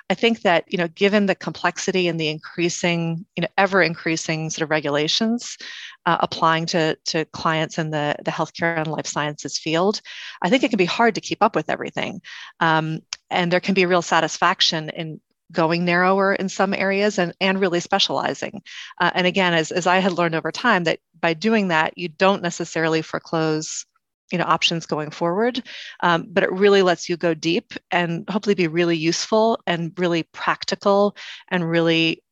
I 0.09 0.15
think 0.15 0.41
that, 0.41 0.65
you 0.67 0.77
know, 0.77 0.89
given 0.89 1.27
the 1.27 1.35
complexity 1.35 2.09
and 2.09 2.19
the 2.19 2.27
increasing, 2.27 3.25
you 3.38 3.41
know, 3.43 3.47
ever 3.57 3.81
increasing 3.81 4.50
sort 4.50 4.63
of 4.63 4.69
regulations 4.69 5.57
uh, 6.05 6.17
applying 6.19 6.65
to, 6.65 6.97
to 7.05 7.23
clients 7.23 7.77
in 7.77 7.91
the, 7.91 8.17
the 8.25 8.31
healthcare 8.31 8.77
and 8.77 8.88
life 8.88 9.07
sciences 9.07 9.57
field, 9.57 10.01
I 10.41 10.50
think 10.50 10.65
it 10.65 10.69
can 10.69 10.77
be 10.77 10.83
hard 10.83 11.15
to 11.15 11.21
keep 11.21 11.41
up 11.41 11.55
with 11.55 11.69
everything. 11.69 12.21
Um, 12.59 13.00
and 13.29 13.50
there 13.50 13.61
can 13.61 13.75
be 13.75 13.85
real 13.85 14.01
satisfaction 14.01 14.89
in 14.89 15.21
going 15.53 15.85
narrower 15.85 16.33
in 16.33 16.50
some 16.50 16.73
areas 16.73 17.17
and, 17.17 17.33
and 17.39 17.61
really 17.61 17.79
specializing. 17.79 18.61
Uh, 19.00 19.11
and 19.13 19.25
again, 19.25 19.53
as, 19.53 19.71
as 19.71 19.88
I 19.88 20.00
had 20.00 20.13
learned 20.13 20.35
over 20.35 20.51
time, 20.51 20.83
that 20.85 21.00
by 21.22 21.34
doing 21.34 21.70
that, 21.70 21.98
you 21.98 22.10
don't 22.10 22.42
necessarily 22.42 23.01
foreclose 23.01 23.86
you 24.32 24.38
know 24.38 24.46
options 24.46 24.86
going 24.86 25.12
forward. 25.12 25.62
Um, 26.01 26.28
but 26.30 26.44
it 26.44 26.51
really 26.51 26.82
lets 26.82 27.10
you 27.10 27.18
go 27.18 27.34
deep 27.34 27.74
and 27.92 28.28
hopefully 28.30 28.56
be 28.56 28.68
really 28.68 28.98
useful 28.98 29.60
and 29.68 29.94
really 29.98 30.24
practical 30.24 31.16
and 31.50 31.70
really 31.70 32.24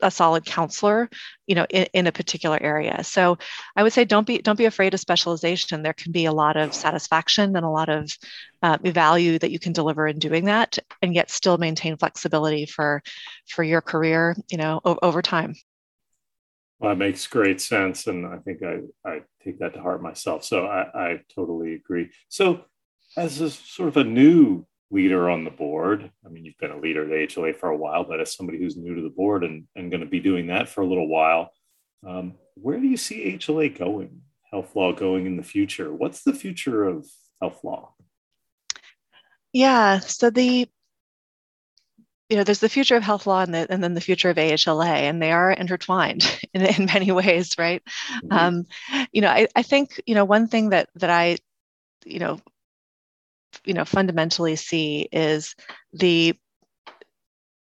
a 0.00 0.10
solid 0.12 0.44
counselor 0.44 1.10
you 1.48 1.56
know 1.56 1.66
in, 1.70 1.86
in 1.92 2.06
a 2.06 2.12
particular 2.12 2.58
area. 2.62 3.02
So 3.02 3.36
i 3.76 3.82
would 3.82 3.92
say 3.92 4.04
don't 4.04 4.26
be 4.26 4.38
don't 4.38 4.58
be 4.58 4.66
afraid 4.66 4.94
of 4.94 5.00
specialization. 5.00 5.82
There 5.82 5.92
can 5.92 6.12
be 6.12 6.26
a 6.26 6.32
lot 6.32 6.56
of 6.56 6.74
satisfaction 6.74 7.56
and 7.56 7.64
a 7.64 7.70
lot 7.70 7.88
of 7.88 8.10
uh, 8.62 8.78
value 8.84 9.38
that 9.40 9.50
you 9.50 9.58
can 9.58 9.72
deliver 9.72 10.06
in 10.06 10.18
doing 10.18 10.44
that 10.46 10.78
and 11.02 11.14
yet 11.14 11.30
still 11.30 11.58
maintain 11.58 11.96
flexibility 11.96 12.66
for 12.66 13.02
for 13.48 13.64
your 13.64 13.80
career 13.80 14.36
you 14.50 14.58
know 14.58 14.80
o- 14.84 14.98
over 15.02 15.20
time 15.22 15.54
Well, 16.78 16.90
that 16.90 16.96
makes 16.96 17.26
great 17.26 17.60
sense, 17.60 18.06
and 18.06 18.24
I 18.24 18.38
think 18.38 18.62
I, 18.62 18.80
I 19.04 19.22
take 19.42 19.58
that 19.58 19.74
to 19.74 19.80
heart 19.80 20.00
myself. 20.00 20.44
So 20.44 20.66
I, 20.66 20.86
I 20.94 21.20
totally 21.34 21.74
agree. 21.74 22.10
So, 22.28 22.64
as 23.16 23.40
a 23.40 23.50
sort 23.50 23.88
of 23.88 23.96
a 23.96 24.04
new 24.04 24.64
leader 24.90 25.28
on 25.28 25.44
the 25.44 25.50
board, 25.50 26.10
I 26.24 26.28
mean, 26.28 26.44
you've 26.44 26.58
been 26.58 26.70
a 26.70 26.78
leader 26.78 27.02
at 27.02 27.30
HLA 27.30 27.56
for 27.56 27.70
a 27.70 27.76
while, 27.76 28.04
but 28.04 28.20
as 28.20 28.34
somebody 28.34 28.58
who's 28.58 28.76
new 28.76 28.94
to 28.94 29.02
the 29.02 29.08
board 29.08 29.42
and, 29.42 29.64
and 29.74 29.90
going 29.90 30.02
to 30.02 30.06
be 30.06 30.20
doing 30.20 30.46
that 30.48 30.68
for 30.68 30.82
a 30.82 30.86
little 30.86 31.08
while, 31.08 31.50
um, 32.06 32.34
where 32.54 32.78
do 32.78 32.86
you 32.86 32.96
see 32.96 33.36
HLA 33.36 33.76
going, 33.76 34.20
health 34.50 34.76
law 34.76 34.92
going 34.92 35.26
in 35.26 35.36
the 35.36 35.42
future? 35.42 35.92
What's 35.92 36.22
the 36.22 36.32
future 36.32 36.84
of 36.84 37.06
health 37.40 37.64
law? 37.64 37.94
Yeah, 39.52 39.98
so 40.00 40.30
the 40.30 40.68
you 42.28 42.36
know, 42.36 42.44
there's 42.44 42.60
the 42.60 42.68
future 42.68 42.96
of 42.96 43.02
health 43.02 43.26
law 43.26 43.40
and, 43.40 43.54
the, 43.54 43.66
and 43.70 43.82
then 43.82 43.94
the 43.94 44.00
future 44.00 44.28
of 44.28 44.36
AHLA, 44.36 44.86
and 44.86 45.20
they 45.20 45.32
are 45.32 45.50
intertwined 45.50 46.38
in, 46.54 46.62
in 46.62 46.84
many 46.86 47.10
ways, 47.10 47.56
right? 47.58 47.82
Mm-hmm. 48.24 48.32
Um, 48.32 48.66
you 49.12 49.22
know, 49.22 49.28
I, 49.28 49.48
I 49.56 49.62
think, 49.62 50.00
you 50.06 50.14
know, 50.14 50.24
one 50.24 50.48
thing 50.48 50.70
that 50.70 50.90
that 50.96 51.10
I, 51.10 51.38
you 52.04 52.18
know, 52.18 52.40
you 53.64 53.74
know, 53.74 53.84
fundamentally 53.84 54.56
see 54.56 55.08
is 55.10 55.54
the, 55.92 56.34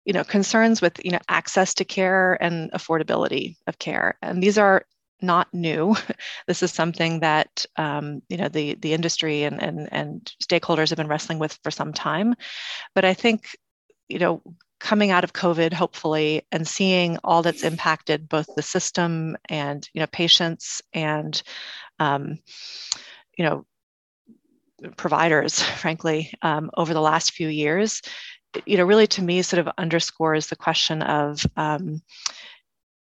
you 0.07 0.13
know, 0.13 0.25
concerns 0.25 0.81
with, 0.81 1.05
you 1.05 1.11
know, 1.11 1.21
access 1.29 1.75
to 1.75 1.85
care 1.85 2.43
and 2.43 2.73
affordability 2.73 3.57
of 3.67 3.79
care. 3.79 4.17
And 4.23 4.43
these 4.43 4.57
are 4.57 4.87
not 5.21 5.53
new. 5.53 5.95
this 6.47 6.63
is 6.63 6.73
something 6.73 7.21
that 7.21 7.67
um, 7.77 8.23
you 8.29 8.37
know 8.37 8.49
the 8.49 8.75
the 8.75 8.93
industry 8.93 9.45
and, 9.45 9.63
and 9.63 9.89
and 9.93 10.33
stakeholders 10.43 10.91
have 10.91 10.99
been 10.99 11.09
wrestling 11.09 11.39
with 11.39 11.59
for 11.63 11.71
some 11.71 11.93
time. 11.93 12.35
But 12.95 13.05
I 13.05 13.15
think 13.15 13.57
you 14.09 14.19
know, 14.19 14.43
coming 14.81 15.11
out 15.11 15.25
of 15.25 15.33
COVID, 15.33 15.73
hopefully, 15.73 16.43
and 16.53 16.69
seeing 16.69 17.19
all 17.25 17.43
that's 17.43 17.63
impacted 17.63 18.29
both 18.29 18.55
the 18.55 18.63
system 18.63 19.37
and 19.49 19.89
you 19.95 20.01
know 20.01 20.07
patients 20.07 20.83
and 20.93 21.43
um, 21.99 22.39
you 23.37 23.45
know 23.45 23.65
providers, 24.97 25.63
frankly, 25.81 26.33
um, 26.43 26.71
over 26.77 26.95
the 26.95 27.01
last 27.01 27.33
few 27.33 27.49
years, 27.49 28.03
you 28.67 28.77
know, 28.77 28.85
really 28.85 29.07
to 29.09 29.23
me 29.23 29.43
sort 29.43 29.67
of 29.67 29.73
underscores 29.79 30.47
the 30.47 30.57
question 30.57 31.03
of 31.03 31.45
um, 31.57 32.03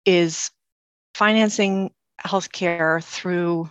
is 0.05 0.51
financing 1.13 1.91
healthcare 2.25 3.03
through 3.03 3.69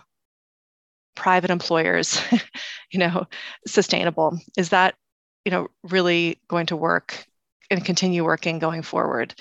private 1.15 1.49
employers, 1.49 2.21
you 2.91 2.99
know, 2.99 3.25
sustainable? 3.67 4.37
Is 4.57 4.69
that 4.69 4.95
you 5.45 5.51
know 5.51 5.67
really 5.83 6.39
going 6.47 6.67
to 6.67 6.75
work 6.75 7.25
and 7.69 7.85
continue 7.85 8.23
working 8.23 8.59
going 8.59 8.81
forward. 8.81 9.33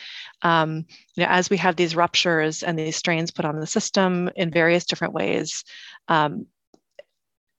Um, 0.43 0.87
you 1.17 1.25
know, 1.25 1.29
as 1.29 1.51
we 1.51 1.57
have 1.57 1.75
these 1.77 1.97
ruptures 1.97 2.63
and 2.63 2.79
these 2.79 2.97
strains 2.97 3.33
put 3.33 3.45
on 3.45 3.59
the 3.59 3.67
system 3.67 4.31
in 4.37 4.53
various 4.53 4.87
different 4.87 5.13
ways, 5.13 5.65
um, 6.07 6.47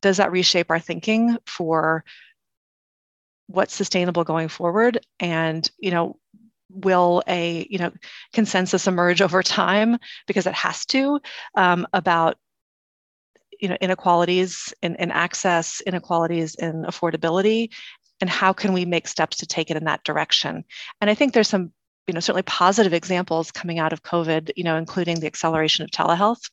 does 0.02 0.18
that 0.18 0.32
reshape 0.32 0.72
our 0.72 0.80
thinking 0.80 1.38
for 1.46 2.04
what's 3.48 3.76
sustainable 3.76 4.24
going 4.24 4.48
forward? 4.48 5.06
And 5.20 5.70
you 5.78 5.92
know, 5.92 6.18
will 6.70 7.22
a 7.28 7.68
you 7.70 7.78
know 7.78 7.92
consensus 8.34 8.88
emerge 8.88 9.22
over 9.22 9.44
time 9.44 9.98
because 10.26 10.48
it 10.48 10.54
has 10.54 10.86
to 10.88 11.20
um, 11.56 11.86
about 11.94 12.38
you 13.60 13.68
know 13.68 13.78
inequalities 13.80 14.74
in, 14.82 14.96
in 14.96 15.12
access 15.12 15.82
inequalities 15.82 16.56
in 16.56 16.84
affordability 16.84 17.70
and 18.22 18.30
how 18.30 18.54
can 18.54 18.74
we 18.74 18.86
make 18.86 19.08
steps 19.08 19.38
to 19.38 19.46
take 19.46 19.72
it 19.72 19.78
in 19.78 19.86
that 19.86 20.04
direction? 20.04 20.64
And 21.02 21.10
i 21.10 21.16
think 21.16 21.34
there's 21.34 21.50
some 21.50 21.72
you 22.08 22.14
know 22.14 22.20
certainly 22.20 22.44
positive 22.44 22.94
examples 22.94 23.52
coming 23.52 23.80
out 23.80 23.94
of 23.94 24.04
covid 24.04 24.52
you 24.56 24.64
know 24.64 24.76
including 24.76 25.20
the 25.20 25.28
acceleration 25.28 25.84
of 25.84 25.92
telehealth 25.92 26.50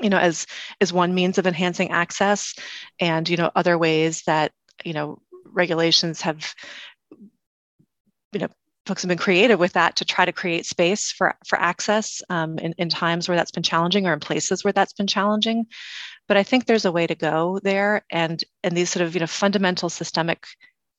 you 0.00 0.10
know 0.10 0.18
as 0.18 0.46
as 0.80 0.92
one 0.92 1.14
means 1.14 1.38
of 1.38 1.46
enhancing 1.46 1.90
access 1.90 2.54
and 3.00 3.28
you 3.28 3.36
know 3.36 3.50
other 3.54 3.76
ways 3.76 4.22
that 4.26 4.52
you 4.84 4.92
know 4.92 5.18
regulations 5.46 6.20
have 6.20 6.54
you 8.32 8.40
know 8.40 8.48
folks 8.86 9.02
have 9.02 9.08
been 9.08 9.18
creative 9.18 9.60
with 9.60 9.74
that 9.74 9.96
to 9.96 10.04
try 10.04 10.24
to 10.24 10.32
create 10.32 10.66
space 10.66 11.12
for 11.12 11.34
for 11.46 11.58
access 11.58 12.20
um, 12.30 12.58
in, 12.58 12.74
in 12.78 12.88
times 12.88 13.28
where 13.28 13.36
that's 13.36 13.52
been 13.52 13.62
challenging 13.62 14.06
or 14.06 14.12
in 14.12 14.18
places 14.18 14.64
where 14.64 14.72
that's 14.72 14.92
been 14.92 15.06
challenging. 15.06 15.66
But 16.26 16.36
i 16.36 16.42
think 16.42 16.66
there's 16.66 16.84
a 16.84 16.92
way 16.92 17.06
to 17.06 17.14
go 17.14 17.60
there 17.62 18.04
and 18.10 18.42
and 18.62 18.76
these 18.76 18.90
sort 18.90 19.04
of 19.06 19.14
you 19.14 19.20
know 19.20 19.26
fundamental 19.26 19.88
systemic 19.88 20.46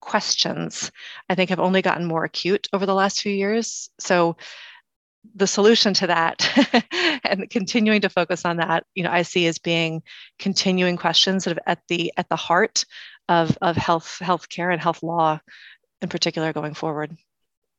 questions, 0.03 0.91
I 1.29 1.35
think 1.35 1.49
have 1.49 1.59
only 1.59 1.81
gotten 1.81 2.05
more 2.05 2.23
acute 2.23 2.67
over 2.73 2.85
the 2.85 2.93
last 2.93 3.21
few 3.21 3.33
years. 3.33 3.89
So 3.99 4.37
the 5.35 5.47
solution 5.47 5.93
to 5.95 6.07
that 6.07 7.21
and 7.23 7.49
continuing 7.49 8.01
to 8.01 8.09
focus 8.09 8.45
on 8.45 8.57
that, 8.57 8.85
you 8.93 9.03
know, 9.03 9.11
I 9.11 9.21
see 9.21 9.47
as 9.47 9.57
being 9.57 10.03
continuing 10.37 10.97
questions 10.97 11.45
sort 11.45 11.57
of 11.57 11.63
at 11.65 11.79
the 11.87 12.11
at 12.17 12.27
the 12.29 12.35
heart 12.35 12.85
of, 13.29 13.57
of 13.61 13.77
health 13.77 14.17
healthcare 14.21 14.71
and 14.71 14.81
health 14.81 15.01
law 15.01 15.39
in 16.01 16.09
particular 16.09 16.51
going 16.51 16.73
forward. 16.73 17.15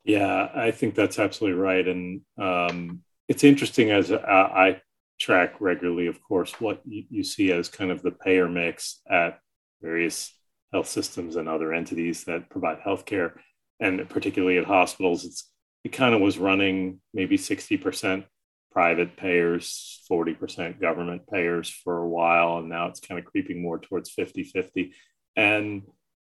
Yeah, 0.05 0.51
I 0.55 0.71
think 0.71 0.95
that's 0.95 1.19
absolutely 1.19 1.59
right. 1.59 1.87
And 1.87 2.21
um, 2.39 3.03
it's 3.29 3.45
interesting 3.45 3.91
as 3.91 4.11
I, 4.11 4.17
I 4.17 4.81
track 5.19 5.61
regularly, 5.61 6.07
of 6.07 6.23
course, 6.23 6.61
what 6.61 6.81
you, 6.85 7.05
you 7.11 7.25
see 7.25 7.53
as 7.53 7.69
kind 7.69 7.91
of 7.91 8.03
the 8.03 8.11
payer 8.11 8.49
mix 8.49 9.01
at 9.09 9.39
various 9.81 10.33
health 10.75 10.89
systems 10.89 11.37
and 11.37 11.49
other 11.49 11.73
entities 11.73 12.25
that 12.25 12.51
provide 12.51 12.81
healthcare, 12.81 13.35
and 13.79 14.09
particularly 14.11 14.59
at 14.59 14.65
hospitals, 14.65 15.25
it's 15.25 15.51
it 15.85 15.93
kind 15.93 16.15
of 16.15 16.21
was 16.21 16.37
running 16.37 17.01
maybe 17.13 17.37
60% 17.37 18.25
private 18.73 19.17
payers, 19.17 20.01
40% 20.11 20.81
government 20.81 21.29
payers 21.29 21.69
for 21.69 21.99
a 21.99 22.09
while, 22.09 22.59
and 22.59 22.69
now 22.69 22.89
it's 22.89 22.99
kind 22.99 23.21
of 23.21 23.25
creeping 23.25 23.63
more 23.63 23.79
towards 23.79 24.13
50-50. 24.13 24.93
And 25.37 25.83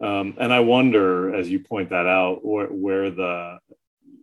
um, 0.02 0.34
and 0.40 0.52
I 0.52 0.62
wonder, 0.62 1.36
as 1.36 1.48
you 1.48 1.60
point 1.60 1.92
that 1.92 2.08
out, 2.08 2.44
where, 2.44 2.66
where 2.66 3.12
the 3.12 3.60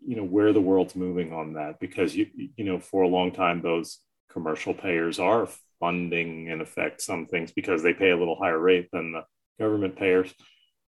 you 0.04 0.16
know 0.16 0.24
where 0.24 0.52
the 0.52 0.60
world's 0.60 0.96
moving 0.96 1.32
on 1.32 1.52
that, 1.52 1.78
because 1.78 2.16
you 2.16 2.26
you 2.56 2.64
know 2.64 2.80
for 2.80 3.02
a 3.02 3.14
long 3.16 3.30
time 3.30 3.62
those 3.62 3.98
commercial 4.32 4.74
payers 4.74 5.20
are 5.20 5.48
funding 5.78 6.48
in 6.48 6.60
effect 6.60 7.00
some 7.00 7.26
things 7.26 7.52
because 7.52 7.84
they 7.84 7.94
pay 7.94 8.10
a 8.10 8.16
little 8.16 8.34
higher 8.34 8.58
rate 8.58 8.88
than 8.92 9.12
the 9.12 9.22
government 9.58 9.96
payers. 9.96 10.32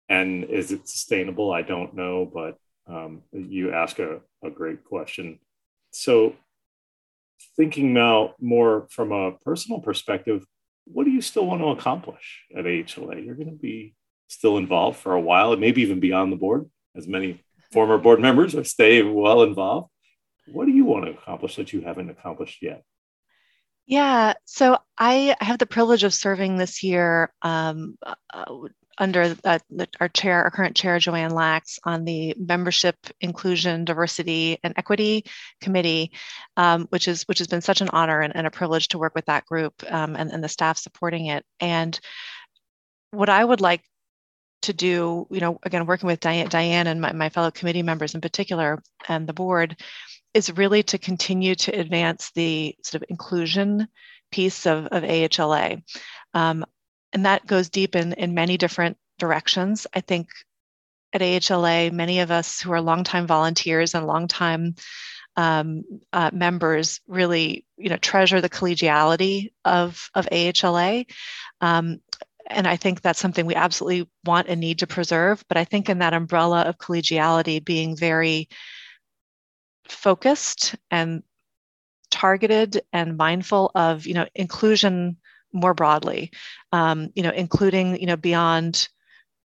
And 0.09 0.45
is 0.45 0.73
it 0.73 0.89
sustainable? 0.89 1.53
I 1.53 1.63
don't 1.63 1.95
know, 1.95 2.31
but 2.33 2.57
um, 2.93 3.23
you 3.33 3.73
ask 3.73 3.99
a, 3.99 4.21
a 4.43 4.51
great 4.51 4.85
question. 4.85 5.39
So, 5.93 6.35
thinking 7.57 7.93
now 7.93 8.35
more 8.41 8.89
from 8.91 9.13
a 9.13 9.33
personal 9.45 9.81
perspective, 9.81 10.45
what 10.85 11.05
do 11.05 11.11
you 11.11 11.21
still 11.21 11.47
want 11.47 11.61
to 11.63 11.69
accomplish 11.69 12.45
at 12.57 12.65
AHLA? 12.65 13.25
You're 13.25 13.37
going 13.37 13.51
to 13.51 13.57
be 13.57 13.95
still 14.29 14.57
involved 14.57 14.99
for 14.99 15.15
a 15.15 15.21
while, 15.21 15.53
and 15.53 15.61
maybe 15.61 15.83
even 15.83 16.01
beyond 16.01 16.33
the 16.33 16.37
board, 16.37 16.69
as 16.97 17.07
many 17.07 17.43
former 17.73 17.99
board 17.99 18.21
members 18.21 18.55
are 18.55 18.65
stay 18.65 19.03
well 19.03 19.43
involved. 19.43 19.89
What 20.47 20.67
do 20.67 20.73
you 20.73 20.85
want 20.85 21.05
to 21.05 21.13
accomplish 21.13 21.57
that 21.57 21.73
you 21.73 21.83
haven't 21.83 22.11
accomplished 22.11 22.63
yet? 22.63 22.83
Yeah, 23.91 24.35
so 24.45 24.79
I 24.97 25.35
have 25.41 25.59
the 25.59 25.67
privilege 25.67 26.05
of 26.05 26.15
serving 26.15 26.57
this 26.57 26.85
year 26.85 27.33
um, 27.43 27.99
uh, 28.33 28.45
under 28.97 29.35
uh, 29.45 29.59
our 29.99 30.09
chair, 30.09 30.45
our 30.45 30.51
current 30.53 30.77
chair, 30.77 31.01
Joanne 31.01 31.35
Lax, 31.35 31.81
on 31.83 32.05
the 32.05 32.33
Membership, 32.39 32.95
Inclusion, 33.21 33.85
Diversity, 33.85 34.59
and 34.63 34.75
Equity 34.77 35.25
Committee, 35.61 36.13
um, 36.57 36.87
which 36.91 37.09
is 37.09 37.25
which 37.25 37.39
has 37.41 37.49
been 37.49 37.63
such 37.63 37.81
an 37.81 37.89
honor 37.89 38.21
and, 38.21 38.37
and 38.37 38.47
a 38.47 38.51
privilege 38.53 38.87
to 38.89 38.99
work 38.99 39.17
with 39.17 39.25
that 39.25 39.45
group 39.47 39.83
um, 39.91 40.15
and, 40.15 40.31
and 40.31 40.45
the 40.45 40.49
staff 40.49 40.79
supporting 40.79 41.27
it. 41.27 41.45
And 41.59 41.99
what 43.11 43.29
I 43.29 43.45
would 43.45 43.61
like 43.61 43.83
to 44.63 44.73
do, 44.73 45.27
you 45.33 45.41
know, 45.41 45.59
again, 45.65 45.85
working 45.87 46.07
with 46.07 46.21
Diane, 46.21 46.49
Diane 46.49 46.87
and 46.87 47.01
my, 47.01 47.13
my 47.13 47.29
fellow 47.29 47.51
committee 47.51 47.83
members 47.83 48.15
in 48.15 48.21
particular 48.21 48.81
and 49.09 49.27
the 49.27 49.33
board, 49.33 49.83
is 50.35 50.57
really 50.57 50.83
to 50.85 50.99
continue 50.99 51.55
to 51.55 51.79
advance 51.79 52.31
the 52.35 52.77
sort 52.83 53.03
of 53.03 53.11
inclusion 53.11 53.89
piece 54.31 54.67
of, 54.67 54.87
of 54.87 55.03
AHLA. 55.03 55.83
Um, 56.35 56.65
and 57.13 57.27
that 57.27 57.47
goes 57.47 57.69
deep 57.69 57.97
in, 57.97 58.13
in 58.13 58.35
many 58.35 58.57
different 58.57 58.97
directions. 59.19 59.87
I 59.93 60.01
think 60.01 60.29
at 61.13 61.21
AHLA, 61.21 61.93
many 61.93 62.21
of 62.21 62.31
us 62.31 62.61
who 62.61 62.73
are 62.73 62.81
longtime 62.81 63.27
volunteers 63.27 63.95
and 63.95 64.07
longtime 64.07 64.77
um, 65.37 65.85
uh, 66.13 66.31
members 66.33 67.01
really, 67.09 67.65
you 67.77 67.89
know, 67.89 67.97
treasure 67.97 68.41
the 68.41 68.49
collegiality 68.49 69.53
of, 69.65 70.11
of 70.15 70.27
AHLA. 70.27 71.07
Um, 71.61 72.01
and 72.47 72.67
I 72.67 72.77
think 72.77 73.01
that's 73.01 73.21
something 73.21 73.47
we 73.47 73.55
absolutely 73.55 74.09
want 74.25 74.49
and 74.49 74.61
need 74.61 74.81
to 74.81 74.87
preserve. 74.87 75.45
But 75.49 75.57
I 75.57 75.65
think 75.65 75.89
in 75.89 75.99
that 75.99 76.15
umbrella 76.15 76.63
of 76.63 76.79
collegiality, 76.79 77.65
being 77.65 77.97
very 77.97 78.49
focused 79.91 80.75
and 80.91 81.23
targeted 82.11 82.83
and 82.93 83.17
mindful 83.17 83.71
of 83.75 84.07
you 84.07 84.15
know 84.15 84.27
inclusion 84.35 85.17
more 85.53 85.75
broadly 85.75 86.31
um, 86.73 87.11
you 87.15 87.23
know 87.23 87.31
including 87.31 88.01
you 88.01 88.07
know 88.07 88.17
beyond 88.17 88.89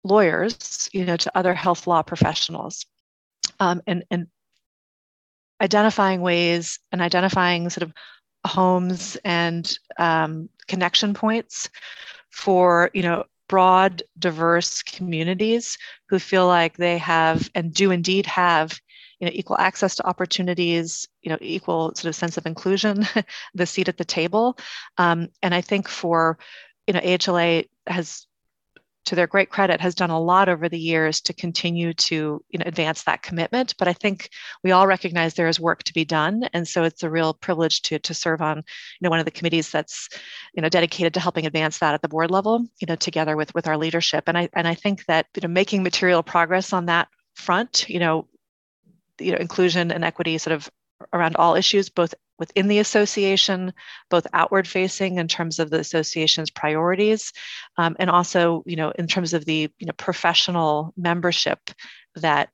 lawyers 0.05 0.89
you 0.93 1.05
know 1.05 1.17
to 1.17 1.37
other 1.37 1.55
health 1.55 1.87
law 1.87 2.03
professionals 2.03 2.87
um, 3.61 3.83
and 3.87 4.05
and 4.11 4.27
identifying 5.61 6.21
ways 6.21 6.81
and 6.91 7.01
identifying 7.01 7.71
sort 7.71 7.83
of 7.83 7.93
homes 8.45 9.17
and 9.25 9.79
um, 9.99 10.49
connection 10.67 11.15
points 11.15 11.71
for 12.31 12.91
you 12.95 13.03
know 13.03 13.25
broad 13.49 14.03
diverse 14.19 14.83
communities 14.83 15.77
who 16.09 16.19
feel 16.19 16.47
like 16.47 16.77
they 16.77 16.99
have 16.99 17.51
and 17.55 17.75
do 17.75 17.91
indeed 17.91 18.27
have 18.27 18.81
you 19.23 19.27
know 19.29 19.33
equal 19.35 19.57
access 19.59 19.95
to 19.95 20.07
opportunities 20.07 21.07
you 21.23 21.31
know 21.31 21.39
equal 21.41 21.95
sort 21.95 22.07
of 22.07 22.17
sense 22.17 22.37
of 22.37 22.45
inclusion 22.45 23.07
the 23.55 23.67
seat 23.67 23.89
at 23.89 23.97
the 23.97 24.05
table 24.05 24.59
um, 24.99 25.29
and 25.45 25.55
i 25.55 25.61
think 25.61 25.87
for 25.87 26.37
you 26.89 26.93
know 26.93 27.01
ahla 27.01 27.65
has 27.87 28.27
to 29.05 29.17
their 29.17 29.27
great 29.27 29.51
credit, 29.51 29.81
has 29.81 29.95
done 29.95 30.11
a 30.11 30.21
lot 30.21 30.49
over 30.49 30.69
the 30.69 30.79
years 30.79 31.21
to 31.21 31.33
continue 31.33 31.93
to 31.93 32.43
you 32.51 32.59
know, 32.59 32.65
advance 32.67 33.03
that 33.03 33.23
commitment. 33.23 33.75
But 33.77 33.89
I 33.89 33.93
think 33.93 34.31
we 34.63 34.71
all 34.71 34.87
recognize 34.87 35.35
there 35.35 35.49
is 35.49 35.59
work 35.59 35.83
to 35.85 35.93
be 35.93 36.05
done, 36.05 36.49
and 36.53 36.67
so 36.67 36.85
it's 36.85 37.03
a 37.03 37.11
real 37.11 37.35
privilege 37.35 37.83
to 37.83 37.99
to 37.99 38.15
serve 38.15 38.41
on 38.41 38.59
you 38.59 38.63
know 39.01 39.11
one 39.11 39.19
of 39.19 39.25
the 39.25 39.33
committees 39.33 39.71
that's 39.71 40.09
you 40.55 40.63
know 40.63 40.69
dedicated 40.69 41.15
to 41.15 41.21
helping 41.21 41.47
advance 41.47 41.79
that 41.79 41.95
at 41.95 42.03
the 42.03 42.09
board 42.09 42.31
level, 42.31 42.65
you 42.81 42.87
know, 42.87 42.97
together 42.97 43.37
with 43.37 43.53
with 43.55 43.67
our 43.67 43.77
leadership. 43.77 44.25
And 44.29 44.39
I 44.39 44.49
and 44.53 44.69
I 44.69 44.75
think 44.75 45.05
that 45.07 45.27
you 45.35 45.43
know 45.43 45.49
making 45.49 45.83
material 45.83 46.23
progress 46.23 46.73
on 46.73 46.87
that 46.87 47.09
front, 47.35 47.89
you 47.89 47.99
know, 47.99 48.29
you 49.19 49.33
know 49.33 49.39
inclusion 49.39 49.91
and 49.91 50.05
equity 50.05 50.39
sort 50.39 50.55
of 50.55 50.71
around 51.13 51.37
all 51.37 51.55
issues, 51.55 51.89
both 51.89 52.15
within 52.39 52.69
the 52.69 52.79
association, 52.79 53.73
both 54.11 54.27
outward 54.33 54.67
facing 54.67 55.19
in 55.19 55.29
terms 55.29 55.59
of 55.59 55.71
the 55.71 55.79
association's 55.79 56.51
priorities, 56.51 57.33
um, 57.77 57.97
and 57.99 58.11
also, 58.11 58.63
you 58.67 58.77
know, 58.77 58.91
in 58.99 59.07
terms 59.07 59.35
of 59.35 59.45
the 59.45 59.71
you 59.79 59.87
know, 59.87 59.93
professional 59.97 60.93
membership 60.97 61.59
that 62.17 62.51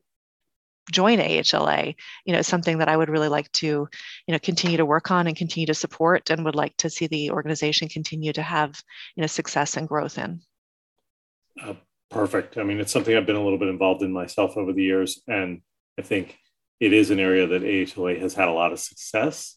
join 0.91 1.19
AHLA, 1.19 1.95
you 2.25 2.33
know, 2.33 2.43
something 2.43 2.79
that 2.79 2.89
I 2.89 2.97
would 2.97 3.11
really 3.11 3.29
like 3.29 3.51
to, 3.53 3.67
you 3.67 4.33
know, 4.33 4.39
continue 4.39 4.79
to 4.79 4.87
work 4.87 5.11
on 5.11 5.27
and 5.27 5.37
continue 5.37 5.67
to 5.67 5.75
support, 5.75 6.31
and 6.31 6.45
would 6.45 6.55
like 6.55 6.77
to 6.79 6.91
see 6.91 7.07
the 7.07 7.31
organization 7.31 7.89
continue 7.89 8.33
to 8.33 8.43
have, 8.43 8.83
you 9.17 9.21
know, 9.21 9.27
success 9.27 9.77
and 9.77 9.89
growth 9.89 10.19
in. 10.19 10.41
Uh, 11.63 11.75
perfect. 12.11 12.57
I 12.57 12.63
mean, 12.63 12.81
it's 12.81 12.93
something 12.93 13.15
I've 13.15 13.27
been 13.27 13.37
a 13.37 13.43
little 13.43 13.59
bit 13.59 13.69
involved 13.69 14.03
in 14.03 14.13
myself 14.13 14.57
over 14.57 14.73
the 14.73 14.83
years, 14.83 15.21
and 15.29 15.61
I 15.99 16.03
think 16.03 16.39
it 16.81 16.93
is 16.93 17.11
an 17.11 17.21
area 17.21 17.47
that 17.47 17.63
AHLA 17.63 18.21
has 18.21 18.35
had 18.35 18.49
a 18.49 18.53
lot 18.53 18.73
of 18.73 18.79
success, 18.79 19.57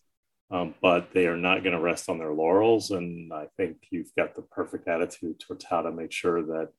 um, 0.49 0.73
but 0.81 1.11
they 1.13 1.27
are 1.27 1.37
not 1.37 1.63
going 1.63 1.75
to 1.75 1.81
rest 1.81 2.09
on 2.09 2.17
their 2.17 2.33
laurels. 2.33 2.91
And 2.91 3.31
I 3.31 3.47
think 3.57 3.77
you've 3.91 4.11
got 4.17 4.35
the 4.35 4.41
perfect 4.41 4.87
attitude 4.87 5.39
towards 5.39 5.65
how 5.65 5.81
to 5.81 5.91
make 5.91 6.11
sure 6.11 6.41
that 6.41 6.69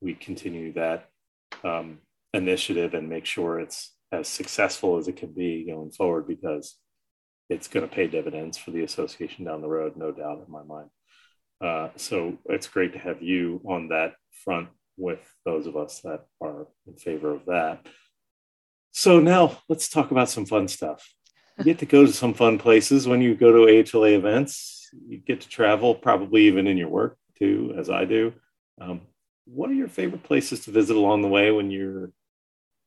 we 0.00 0.14
continue 0.14 0.72
that 0.72 1.08
um, 1.64 1.98
initiative 2.32 2.94
and 2.94 3.08
make 3.08 3.26
sure 3.26 3.60
it's 3.60 3.94
as 4.12 4.26
successful 4.26 4.96
as 4.96 5.08
it 5.08 5.16
can 5.16 5.32
be 5.32 5.66
going 5.66 5.90
forward 5.90 6.26
because 6.26 6.76
it's 7.48 7.68
going 7.68 7.86
to 7.86 7.94
pay 7.94 8.06
dividends 8.06 8.56
for 8.56 8.70
the 8.70 8.82
association 8.82 9.44
down 9.44 9.60
the 9.60 9.68
road, 9.68 9.96
no 9.96 10.12
doubt 10.12 10.44
in 10.46 10.52
my 10.52 10.62
mind. 10.62 10.88
Uh, 11.60 11.90
so 11.96 12.38
it's 12.46 12.68
great 12.68 12.92
to 12.94 12.98
have 12.98 13.22
you 13.22 13.60
on 13.68 13.88
that 13.88 14.14
front 14.44 14.68
with 14.96 15.20
those 15.44 15.66
of 15.66 15.76
us 15.76 16.00
that 16.00 16.24
are 16.40 16.66
in 16.86 16.94
favor 16.96 17.32
of 17.32 17.44
that. 17.46 17.86
So 18.92 19.20
now 19.20 19.58
let's 19.68 19.88
talk 19.88 20.10
about 20.10 20.28
some 20.28 20.46
fun 20.46 20.68
stuff. 20.68 21.14
You 21.58 21.64
get 21.64 21.78
to 21.80 21.86
go 21.86 22.06
to 22.06 22.12
some 22.12 22.34
fun 22.34 22.58
places 22.58 23.06
when 23.06 23.20
you 23.20 23.34
go 23.34 23.52
to 23.52 23.72
AHLA 23.72 24.14
events. 24.14 24.88
You 25.06 25.18
get 25.18 25.42
to 25.42 25.48
travel, 25.48 25.94
probably 25.94 26.46
even 26.46 26.66
in 26.66 26.76
your 26.76 26.88
work 26.88 27.16
too, 27.38 27.74
as 27.78 27.90
I 27.90 28.04
do. 28.04 28.32
Um, 28.80 29.02
what 29.44 29.70
are 29.70 29.74
your 29.74 29.88
favorite 29.88 30.22
places 30.22 30.60
to 30.64 30.70
visit 30.70 30.96
along 30.96 31.22
the 31.22 31.28
way 31.28 31.50
when 31.50 31.70
you're 31.70 32.12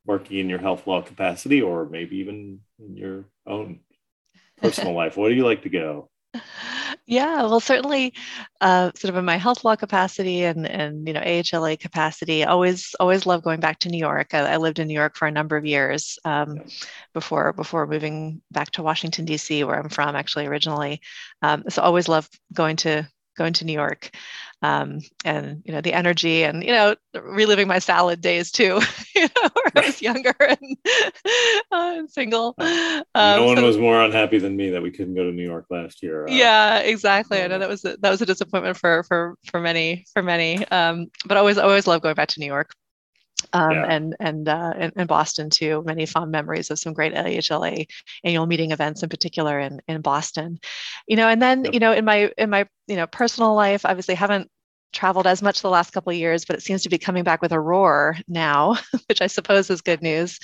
working 0.05 0.39
in 0.39 0.49
your 0.49 0.59
health 0.59 0.87
law 0.87 1.01
capacity, 1.01 1.61
or 1.61 1.85
maybe 1.85 2.17
even 2.17 2.59
in 2.79 2.97
your 2.97 3.25
own 3.45 3.79
personal 4.57 4.93
life? 5.01 5.17
Where 5.17 5.29
do 5.29 5.35
you 5.35 5.45
like 5.45 5.63
to 5.63 5.69
go? 5.69 6.09
Yeah, 7.05 7.41
well, 7.43 7.59
certainly, 7.59 8.13
uh, 8.61 8.91
sort 8.95 9.09
of 9.09 9.17
in 9.17 9.25
my 9.25 9.35
health 9.35 9.65
law 9.65 9.75
capacity 9.75 10.45
and 10.45 10.65
and 10.65 11.05
you 11.05 11.13
know 11.13 11.19
AHLA 11.19 11.77
capacity, 11.77 12.45
always 12.45 12.95
always 12.97 13.25
love 13.25 13.43
going 13.43 13.59
back 13.59 13.79
to 13.79 13.89
New 13.89 13.97
York. 13.97 14.33
I, 14.33 14.39
I 14.53 14.57
lived 14.57 14.79
in 14.79 14.87
New 14.87 14.93
York 14.93 15.17
for 15.17 15.27
a 15.27 15.31
number 15.31 15.57
of 15.57 15.65
years 15.65 16.17
um, 16.23 16.61
before 17.13 17.51
before 17.51 17.87
moving 17.87 18.41
back 18.51 18.71
to 18.71 18.83
Washington 18.83 19.25
D.C., 19.25 19.65
where 19.65 19.77
I'm 19.77 19.89
from 19.89 20.15
actually 20.15 20.47
originally. 20.47 21.01
Um, 21.41 21.65
so 21.67 21.81
always 21.81 22.07
love 22.07 22.29
going 22.53 22.77
to 22.77 23.05
going 23.35 23.53
to 23.53 23.65
New 23.65 23.73
York 23.73 24.11
um, 24.61 24.99
and 25.25 25.61
you 25.65 25.73
know 25.73 25.81
the 25.81 25.93
energy 25.93 26.43
and 26.43 26.63
you 26.63 26.71
know 26.71 26.95
reliving 27.13 27.67
my 27.67 27.79
salad 27.79 28.21
days 28.21 28.51
too 28.51 28.79
you 29.15 29.23
know 29.23 29.49
i 29.75 29.85
was 29.85 30.01
younger 30.01 30.33
and, 30.39 30.77
uh, 31.71 31.93
and 31.97 32.09
single 32.09 32.55
um, 32.59 33.03
no 33.13 33.45
one 33.45 33.57
so, 33.57 33.63
was 33.63 33.77
more 33.77 34.01
unhappy 34.01 34.39
than 34.39 34.55
me 34.55 34.69
that 34.69 34.81
we 34.81 34.91
couldn't 34.91 35.15
go 35.15 35.23
to 35.23 35.31
new 35.31 35.43
york 35.45 35.65
last 35.69 36.03
year 36.03 36.27
uh, 36.27 36.31
yeah 36.31 36.79
exactly 36.79 37.41
i 37.41 37.47
know 37.47 37.59
that 37.59 37.69
was 37.69 37.83
a, 37.85 37.97
that 37.97 38.09
was 38.09 38.21
a 38.21 38.25
disappointment 38.25 38.77
for 38.77 39.03
for 39.03 39.35
for 39.45 39.59
many 39.59 40.05
for 40.13 40.21
many 40.21 40.65
um, 40.67 41.07
but 41.25 41.37
I 41.37 41.39
always 41.39 41.57
always 41.57 41.87
love 41.87 42.01
going 42.01 42.15
back 42.15 42.29
to 42.29 42.39
new 42.39 42.45
york 42.45 42.71
um, 43.51 43.71
yeah. 43.71 43.85
and 43.87 44.15
and, 44.19 44.47
uh, 44.47 44.73
and, 44.75 44.93
and 44.95 45.07
Boston 45.07 45.49
too. 45.49 45.83
Many 45.85 46.05
fond 46.05 46.31
memories 46.31 46.71
of 46.71 46.79
some 46.79 46.93
great 46.93 47.13
AHLA 47.13 47.85
annual 48.23 48.45
meeting 48.45 48.71
events, 48.71 49.03
in 49.03 49.09
particular 49.09 49.59
in 49.59 49.81
in 49.87 50.01
Boston. 50.01 50.59
You 51.07 51.17
know, 51.17 51.27
and 51.27 51.41
then 51.41 51.65
yep. 51.65 51.73
you 51.73 51.79
know 51.79 51.91
in 51.91 52.05
my 52.05 52.31
in 52.37 52.49
my 52.49 52.67
you 52.87 52.95
know 52.95 53.07
personal 53.07 53.53
life, 53.53 53.85
obviously 53.85 54.15
haven't 54.15 54.49
traveled 54.93 55.27
as 55.27 55.41
much 55.41 55.61
the 55.61 55.69
last 55.69 55.91
couple 55.91 56.11
of 56.11 56.17
years, 56.17 56.45
but 56.45 56.55
it 56.55 56.61
seems 56.61 56.83
to 56.83 56.89
be 56.89 56.97
coming 56.97 57.23
back 57.23 57.41
with 57.41 57.51
a 57.51 57.59
roar 57.59 58.15
now, 58.27 58.77
which 59.07 59.21
I 59.21 59.27
suppose 59.27 59.69
is 59.69 59.81
good 59.81 60.01
news. 60.01 60.39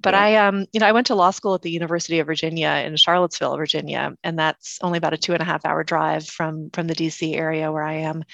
But 0.00 0.14
yeah. 0.14 0.20
I, 0.20 0.46
um, 0.46 0.66
you 0.72 0.80
know, 0.80 0.86
I 0.86 0.92
went 0.92 1.08
to 1.08 1.14
law 1.14 1.30
school 1.30 1.54
at 1.54 1.62
the 1.62 1.70
University 1.70 2.20
of 2.20 2.26
Virginia 2.26 2.82
in 2.86 2.96
Charlottesville, 2.96 3.56
Virginia, 3.56 4.14
and 4.22 4.38
that's 4.38 4.78
only 4.82 4.98
about 4.98 5.14
a 5.14 5.18
two 5.18 5.32
and 5.32 5.42
a 5.42 5.46
half 5.46 5.64
hour 5.64 5.82
drive 5.82 6.26
from 6.26 6.70
from 6.70 6.86
the 6.86 6.94
DC 6.94 7.34
area 7.34 7.72
where 7.72 7.82
I 7.82 7.94
am. 7.94 8.24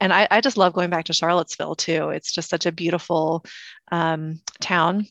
And 0.00 0.12
I, 0.12 0.28
I 0.30 0.40
just 0.40 0.56
love 0.56 0.72
going 0.72 0.90
back 0.90 1.06
to 1.06 1.12
Charlottesville 1.12 1.74
too. 1.74 2.10
It's 2.10 2.32
just 2.32 2.48
such 2.48 2.66
a 2.66 2.72
beautiful 2.72 3.44
um, 3.90 4.40
town. 4.60 5.06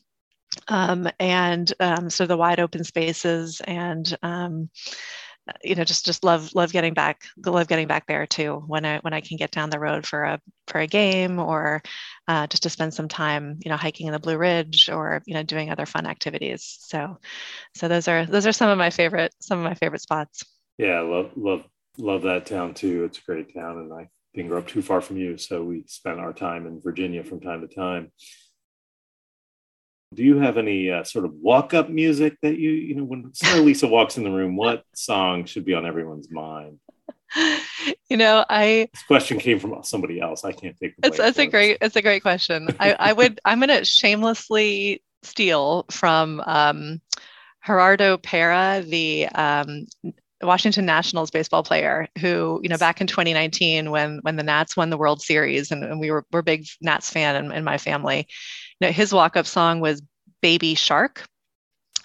Um, 0.68 1.08
and 1.20 1.70
um, 1.80 2.08
so 2.08 2.26
the 2.26 2.36
wide 2.36 2.60
open 2.60 2.84
spaces 2.84 3.60
and 3.60 4.16
um, 4.22 4.70
you 5.62 5.74
know 5.74 5.84
just 5.84 6.04
just 6.04 6.24
love 6.24 6.54
love 6.54 6.72
getting 6.72 6.94
back 6.94 7.22
love 7.44 7.68
getting 7.68 7.86
back 7.86 8.06
there 8.06 8.26
too 8.26 8.62
when 8.66 8.84
i 8.84 8.98
when 8.98 9.12
i 9.12 9.20
can 9.20 9.36
get 9.36 9.52
down 9.52 9.70
the 9.70 9.78
road 9.78 10.04
for 10.04 10.24
a 10.24 10.40
for 10.66 10.80
a 10.80 10.86
game 10.86 11.38
or 11.38 11.82
uh, 12.28 12.46
just 12.48 12.64
to 12.64 12.70
spend 12.70 12.92
some 12.92 13.08
time 13.08 13.58
you 13.64 13.70
know 13.70 13.76
hiking 13.76 14.06
in 14.06 14.12
the 14.12 14.18
blue 14.18 14.36
ridge 14.36 14.88
or 14.88 15.22
you 15.26 15.34
know 15.34 15.42
doing 15.42 15.70
other 15.70 15.86
fun 15.86 16.06
activities. 16.06 16.76
So 16.80 17.18
so 17.74 17.88
those 17.88 18.08
are 18.08 18.26
those 18.26 18.46
are 18.46 18.52
some 18.52 18.70
of 18.70 18.78
my 18.78 18.90
favorite 18.90 19.34
some 19.40 19.58
of 19.58 19.64
my 19.64 19.74
favorite 19.74 20.02
spots. 20.02 20.44
Yeah 20.78 21.00
love 21.00 21.30
love 21.36 21.64
love 21.98 22.22
that 22.22 22.46
town 22.46 22.74
too. 22.74 23.04
It's 23.04 23.18
a 23.18 23.22
great 23.22 23.54
town 23.54 23.78
and 23.78 23.92
i 23.92 24.08
didn't 24.34 24.50
grow 24.50 24.58
up 24.58 24.68
too 24.68 24.82
far 24.82 25.00
from 25.00 25.16
you. 25.16 25.38
So 25.38 25.64
we 25.64 25.84
spent 25.86 26.20
our 26.20 26.32
time 26.32 26.66
in 26.66 26.80
virginia 26.80 27.24
from 27.24 27.40
time 27.40 27.66
to 27.66 27.74
time 27.74 28.12
do 30.14 30.22
you 30.22 30.38
have 30.38 30.56
any 30.56 30.90
uh, 30.90 31.04
sort 31.04 31.24
of 31.24 31.34
walk-up 31.34 31.88
music 31.88 32.36
that 32.42 32.58
you 32.58 32.70
you 32.70 32.94
know 32.94 33.04
when 33.04 33.34
Sarah 33.34 33.60
Lisa 33.60 33.86
walks 33.86 34.16
in 34.16 34.24
the 34.24 34.30
room? 34.30 34.56
What 34.56 34.84
song 34.94 35.44
should 35.44 35.64
be 35.64 35.74
on 35.74 35.86
everyone's 35.86 36.30
mind? 36.30 36.78
You 38.08 38.16
know, 38.16 38.44
I 38.48 38.88
this 38.92 39.02
question 39.02 39.38
came 39.38 39.58
from 39.58 39.82
somebody 39.82 40.20
else. 40.20 40.44
I 40.44 40.52
can't 40.52 40.76
take. 40.76 40.94
It's 41.02 41.16
that's 41.16 41.38
a 41.38 41.46
great. 41.46 41.78
It's 41.80 41.96
a 41.96 42.02
great 42.02 42.22
question. 42.22 42.68
I, 42.78 42.92
I 42.92 43.12
would. 43.12 43.40
I'm 43.44 43.58
going 43.58 43.68
to 43.68 43.84
shamelessly 43.84 45.02
steal 45.24 45.86
from 45.90 46.40
um, 46.46 47.00
Gerardo 47.66 48.16
Parra, 48.16 48.82
the 48.86 49.26
um, 49.26 49.86
Washington 50.42 50.86
Nationals 50.86 51.30
baseball 51.30 51.62
player 51.62 52.08
who, 52.20 52.60
you 52.62 52.68
know, 52.68 52.78
back 52.78 53.00
in 53.00 53.06
2019 53.06 53.90
when 53.90 54.18
when 54.22 54.36
the 54.36 54.42
Nats 54.42 54.76
won 54.76 54.90
the 54.90 54.98
World 54.98 55.20
Series 55.20 55.70
and, 55.70 55.82
and 55.82 55.98
we 55.98 56.10
were 56.10 56.24
we're 56.32 56.42
big 56.42 56.66
Nats 56.80 57.10
fan 57.10 57.44
in, 57.44 57.52
in 57.52 57.64
my 57.64 57.78
family, 57.78 58.28
know, 58.80 58.92
his 58.92 59.12
walk-up 59.12 59.46
song 59.46 59.80
was 59.80 60.02
Baby 60.42 60.74
Shark. 60.74 61.26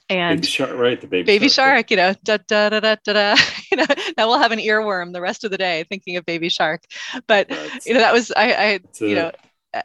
And 0.09 0.41
baby 0.41 0.47
shark, 0.47 0.73
right? 0.75 0.99
The 0.99 1.07
baby, 1.07 1.25
baby 1.25 1.47
shark, 1.47 1.75
shark 1.77 1.91
you 1.91 1.97
know, 1.97 2.13
da 2.25 2.37
da 2.45 2.69
da 2.69 2.79
da 2.81 2.95
da 3.05 3.13
da. 3.13 3.35
You 3.71 3.77
know, 3.77 3.85
now 4.17 4.27
we'll 4.27 4.39
have 4.39 4.51
an 4.51 4.59
earworm 4.59 5.13
the 5.13 5.21
rest 5.21 5.45
of 5.45 5.51
the 5.51 5.57
day 5.57 5.85
thinking 5.87 6.17
of 6.17 6.25
baby 6.25 6.49
shark. 6.49 6.83
But 7.27 7.47
That's, 7.47 7.85
you 7.85 7.93
know, 7.93 8.01
that 8.01 8.11
was 8.11 8.33
I, 8.35 8.51
I 8.51 8.79
you 8.99 9.15
know, 9.15 9.31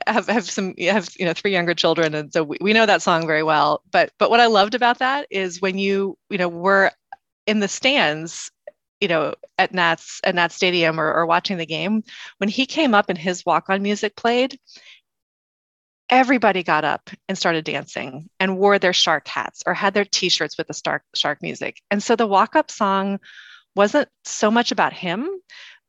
have 0.07 0.27
have 0.27 0.49
some 0.49 0.75
have 0.79 1.09
you 1.19 1.25
know 1.25 1.33
three 1.33 1.53
younger 1.53 1.75
children 1.75 2.15
and 2.15 2.33
so 2.33 2.43
we, 2.43 2.59
we 2.61 2.73
know 2.73 2.87
that 2.87 3.03
song 3.03 3.27
very 3.27 3.43
well 3.43 3.83
but 3.93 4.11
but 4.19 4.31
what 4.31 4.41
i 4.41 4.47
loved 4.47 4.75
about 4.75 4.99
that 4.99 5.27
is 5.31 5.61
when 5.61 5.79
you 5.79 6.17
you 6.29 6.39
know 6.39 6.49
were 6.49 6.91
in 7.47 7.61
the 7.61 7.69
stands 7.69 8.51
you 9.01 9.07
know 9.07 9.33
at 9.59 9.73
nats 9.73 10.21
at 10.25 10.35
nats 10.35 10.57
stadium 10.57 10.99
or, 10.99 11.13
or 11.13 11.25
watching 11.27 11.57
the 11.57 11.67
game 11.67 12.03
when 12.39 12.49
he 12.49 12.67
came 12.67 12.95
up 12.95 13.09
and 13.09 13.19
his 13.19 13.47
walk 13.47 13.67
on 13.69 13.83
music 13.83 14.17
played 14.17 14.59
everybody 16.09 16.63
got 16.63 16.85
up 16.85 17.11
and 17.29 17.37
started 17.37 17.65
dancing 17.65 18.29
and 18.39 18.59
wore 18.59 18.79
their 18.79 18.93
shark 18.93 19.27
hats 19.27 19.63
or 19.67 19.75
had 19.75 19.95
their 19.95 20.05
t-shirts 20.05 20.57
with 20.57 20.69
the 20.69 20.75
shark 20.75 21.03
shark 21.15 21.43
music 21.43 21.81
and 21.91 22.03
so 22.03 22.15
the 22.17 22.27
walk 22.27 22.55
up 22.55 22.71
song 22.71 23.19
wasn't 23.75 24.09
so 24.25 24.51
much 24.51 24.71
about 24.71 24.93
him 24.93 25.29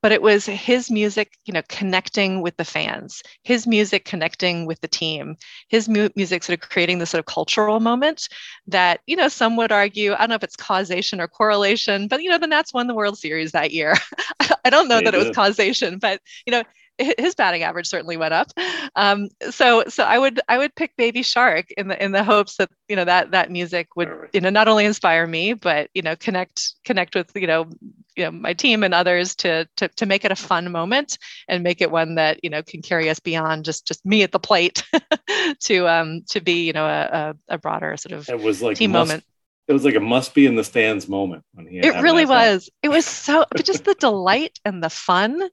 but 0.01 0.11
it 0.11 0.21
was 0.21 0.45
his 0.45 0.89
music 0.89 1.33
you 1.45 1.53
know 1.53 1.61
connecting 1.69 2.41
with 2.41 2.55
the 2.57 2.65
fans 2.65 3.21
his 3.43 3.67
music 3.67 4.05
connecting 4.05 4.65
with 4.65 4.79
the 4.81 4.87
team 4.87 5.35
his 5.69 5.87
mu- 5.87 6.09
music 6.15 6.43
sort 6.43 6.61
of 6.61 6.69
creating 6.69 6.97
this 6.97 7.11
sort 7.11 7.19
of 7.19 7.25
cultural 7.25 7.79
moment 7.79 8.27
that 8.65 9.01
you 9.05 9.15
know 9.15 9.27
some 9.27 9.55
would 9.55 9.71
argue 9.71 10.13
i 10.13 10.17
don't 10.19 10.29
know 10.29 10.35
if 10.35 10.43
it's 10.43 10.55
causation 10.55 11.21
or 11.21 11.27
correlation 11.27 12.07
but 12.07 12.21
you 12.23 12.29
know 12.29 12.39
the 12.39 12.47
nats 12.47 12.73
won 12.73 12.87
the 12.87 12.95
world 12.95 13.17
series 13.17 13.51
that 13.51 13.71
year 13.71 13.93
i 14.65 14.69
don't 14.69 14.87
know 14.87 14.97
they 14.97 15.05
that 15.05 15.11
did. 15.11 15.21
it 15.21 15.27
was 15.27 15.35
causation 15.35 15.99
but 15.99 16.21
you 16.45 16.51
know 16.51 16.63
his 16.97 17.35
batting 17.35 17.63
average 17.63 17.87
certainly 17.87 18.17
went 18.17 18.33
up. 18.33 18.51
Um, 18.95 19.29
so 19.49 19.83
so 19.87 20.03
I 20.03 20.17
would 20.17 20.39
I 20.47 20.57
would 20.57 20.75
pick 20.75 20.95
Baby 20.97 21.23
Shark 21.23 21.71
in 21.71 21.87
the 21.87 22.03
in 22.03 22.11
the 22.11 22.23
hopes 22.23 22.57
that 22.57 22.69
you 22.87 22.95
know 22.95 23.05
that 23.05 23.31
that 23.31 23.51
music 23.51 23.95
would 23.95 24.09
you 24.33 24.41
know 24.41 24.49
not 24.49 24.67
only 24.67 24.85
inspire 24.85 25.27
me 25.27 25.53
but 25.53 25.89
you 25.93 26.01
know 26.01 26.15
connect 26.15 26.73
connect 26.83 27.15
with 27.15 27.31
you 27.35 27.47
know 27.47 27.69
you 28.15 28.25
know 28.25 28.31
my 28.31 28.53
team 28.53 28.83
and 28.83 28.93
others 28.93 29.35
to 29.35 29.67
to 29.77 29.87
to 29.89 30.05
make 30.05 30.25
it 30.25 30.31
a 30.31 30.35
fun 30.35 30.71
moment 30.71 31.17
and 31.47 31.63
make 31.63 31.81
it 31.81 31.91
one 31.91 32.15
that 32.15 32.43
you 32.43 32.49
know 32.49 32.63
can 32.63 32.81
carry 32.81 33.09
us 33.09 33.19
beyond 33.19 33.63
just 33.63 33.87
just 33.87 34.05
me 34.05 34.23
at 34.23 34.31
the 34.31 34.39
plate 34.39 34.83
to 35.59 35.87
um 35.87 36.23
to 36.29 36.41
be 36.41 36.65
you 36.65 36.73
know 36.73 36.85
a, 36.85 37.35
a 37.47 37.57
broader 37.57 37.95
sort 37.97 38.13
of 38.13 38.27
it 38.27 38.39
was 38.39 38.61
like 38.61 38.77
team 38.77 38.91
must, 38.91 39.09
moment. 39.09 39.23
it 39.67 39.73
was 39.73 39.85
like 39.85 39.95
a 39.95 39.99
must 39.99 40.33
be 40.33 40.45
in 40.45 40.55
the 40.55 40.63
stands 40.63 41.07
moment 41.07 41.43
when 41.53 41.67
he 41.67 41.77
it 41.77 42.01
really 42.01 42.25
was. 42.25 42.69
It 42.81 42.89
was 42.89 43.05
so 43.05 43.45
just 43.63 43.85
the 43.85 43.93
delight 43.99 44.59
and 44.65 44.83
the 44.83 44.89
fun 44.89 45.49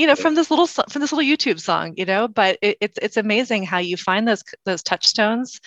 you 0.00 0.06
know 0.06 0.16
from 0.16 0.34
this 0.34 0.50
little 0.50 0.66
from 0.66 1.00
this 1.00 1.12
little 1.12 1.28
youtube 1.28 1.60
song 1.60 1.92
you 1.96 2.04
know 2.04 2.26
but 2.26 2.58
it, 2.62 2.76
it's 2.80 2.98
it's 3.02 3.16
amazing 3.16 3.64
how 3.64 3.78
you 3.78 3.96
find 3.96 4.26
those 4.26 4.42
those 4.64 4.82
touchstones 4.82 5.60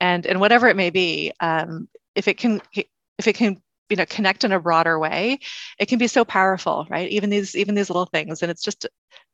and 0.00 0.26
and 0.26 0.40
whatever 0.40 0.68
it 0.68 0.76
may 0.76 0.90
be 0.90 1.32
um, 1.40 1.88
if 2.14 2.28
it 2.28 2.38
can 2.38 2.60
if 2.74 3.26
it 3.26 3.34
can 3.34 3.60
you 3.88 3.96
know 3.96 4.06
connect 4.06 4.44
in 4.44 4.52
a 4.52 4.60
broader 4.60 4.98
way 4.98 5.38
it 5.78 5.86
can 5.86 5.98
be 5.98 6.06
so 6.06 6.24
powerful 6.24 6.86
right? 6.90 7.10
Even 7.10 7.30
these 7.30 7.56
even 7.56 7.74
these 7.74 7.90
little 7.90 8.06
things. 8.06 8.42
And 8.42 8.50
it's 8.50 8.62
just 8.62 8.86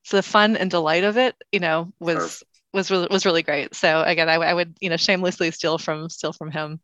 so 0.04 0.16
the 0.16 0.22
fun 0.22 0.56
and 0.56 0.70
delight 0.70 1.04
of 1.04 1.16
it 1.16 1.34
you 1.52 1.60
know 1.60 1.92
was 1.98 2.16
Perfect. 2.16 2.44
was 2.72 2.90
really 2.90 3.08
was 3.10 3.26
really 3.26 3.42
great. 3.42 3.74
So 3.74 4.02
again 4.02 4.28
I, 4.28 4.34
I 4.34 4.54
would 4.54 4.76
you 4.80 4.90
know 4.90 4.96
shamelessly 4.96 5.50
steal 5.50 5.78
from 5.78 6.08
steal 6.08 6.32
from 6.32 6.50
him. 6.50 6.80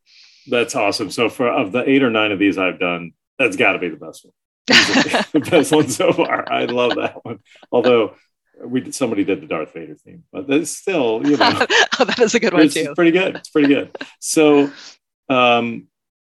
That's 0.49 0.75
awesome. 0.75 1.11
So 1.11 1.29
for 1.29 1.49
of 1.49 1.73
the 1.73 1.89
eight 1.89 2.03
or 2.03 2.11
nine 2.11 2.33
of 2.33 2.39
these 2.39 2.59
i've 2.59 2.81
done 2.81 3.13
that's 3.39 3.57
got 3.57 3.73
to 3.73 3.79
be 3.79 3.89
the 3.89 3.97
best 3.97 4.25
one 4.25 4.33
the 5.33 5.41
best 5.51 5.73
one 5.73 5.89
so 5.89 6.13
far 6.13 6.51
i 6.53 6.65
love 6.65 6.95
that 6.97 7.25
one 7.25 7.39
although 7.73 8.15
we 8.65 8.81
did, 8.81 8.95
somebody 8.95 9.25
did 9.25 9.41
the 9.41 9.47
Darth 9.47 9.73
Vader 9.73 9.95
theme, 9.95 10.25
but 10.33 10.47
that's 10.47 10.71
still 10.71 11.23
you 11.25 11.37
know 11.37 11.67
oh, 11.99 12.05
that 12.05 12.19
is 12.19 12.35
a 12.35 12.41
good 12.41 12.53
one 12.53 12.63
it's 12.63 12.75
too. 12.75 12.93
Pretty 12.95 13.11
good. 13.11 13.37
It's 13.37 13.49
pretty 13.49 13.69
good. 13.69 13.97
So, 14.19 14.71
um, 15.29 15.89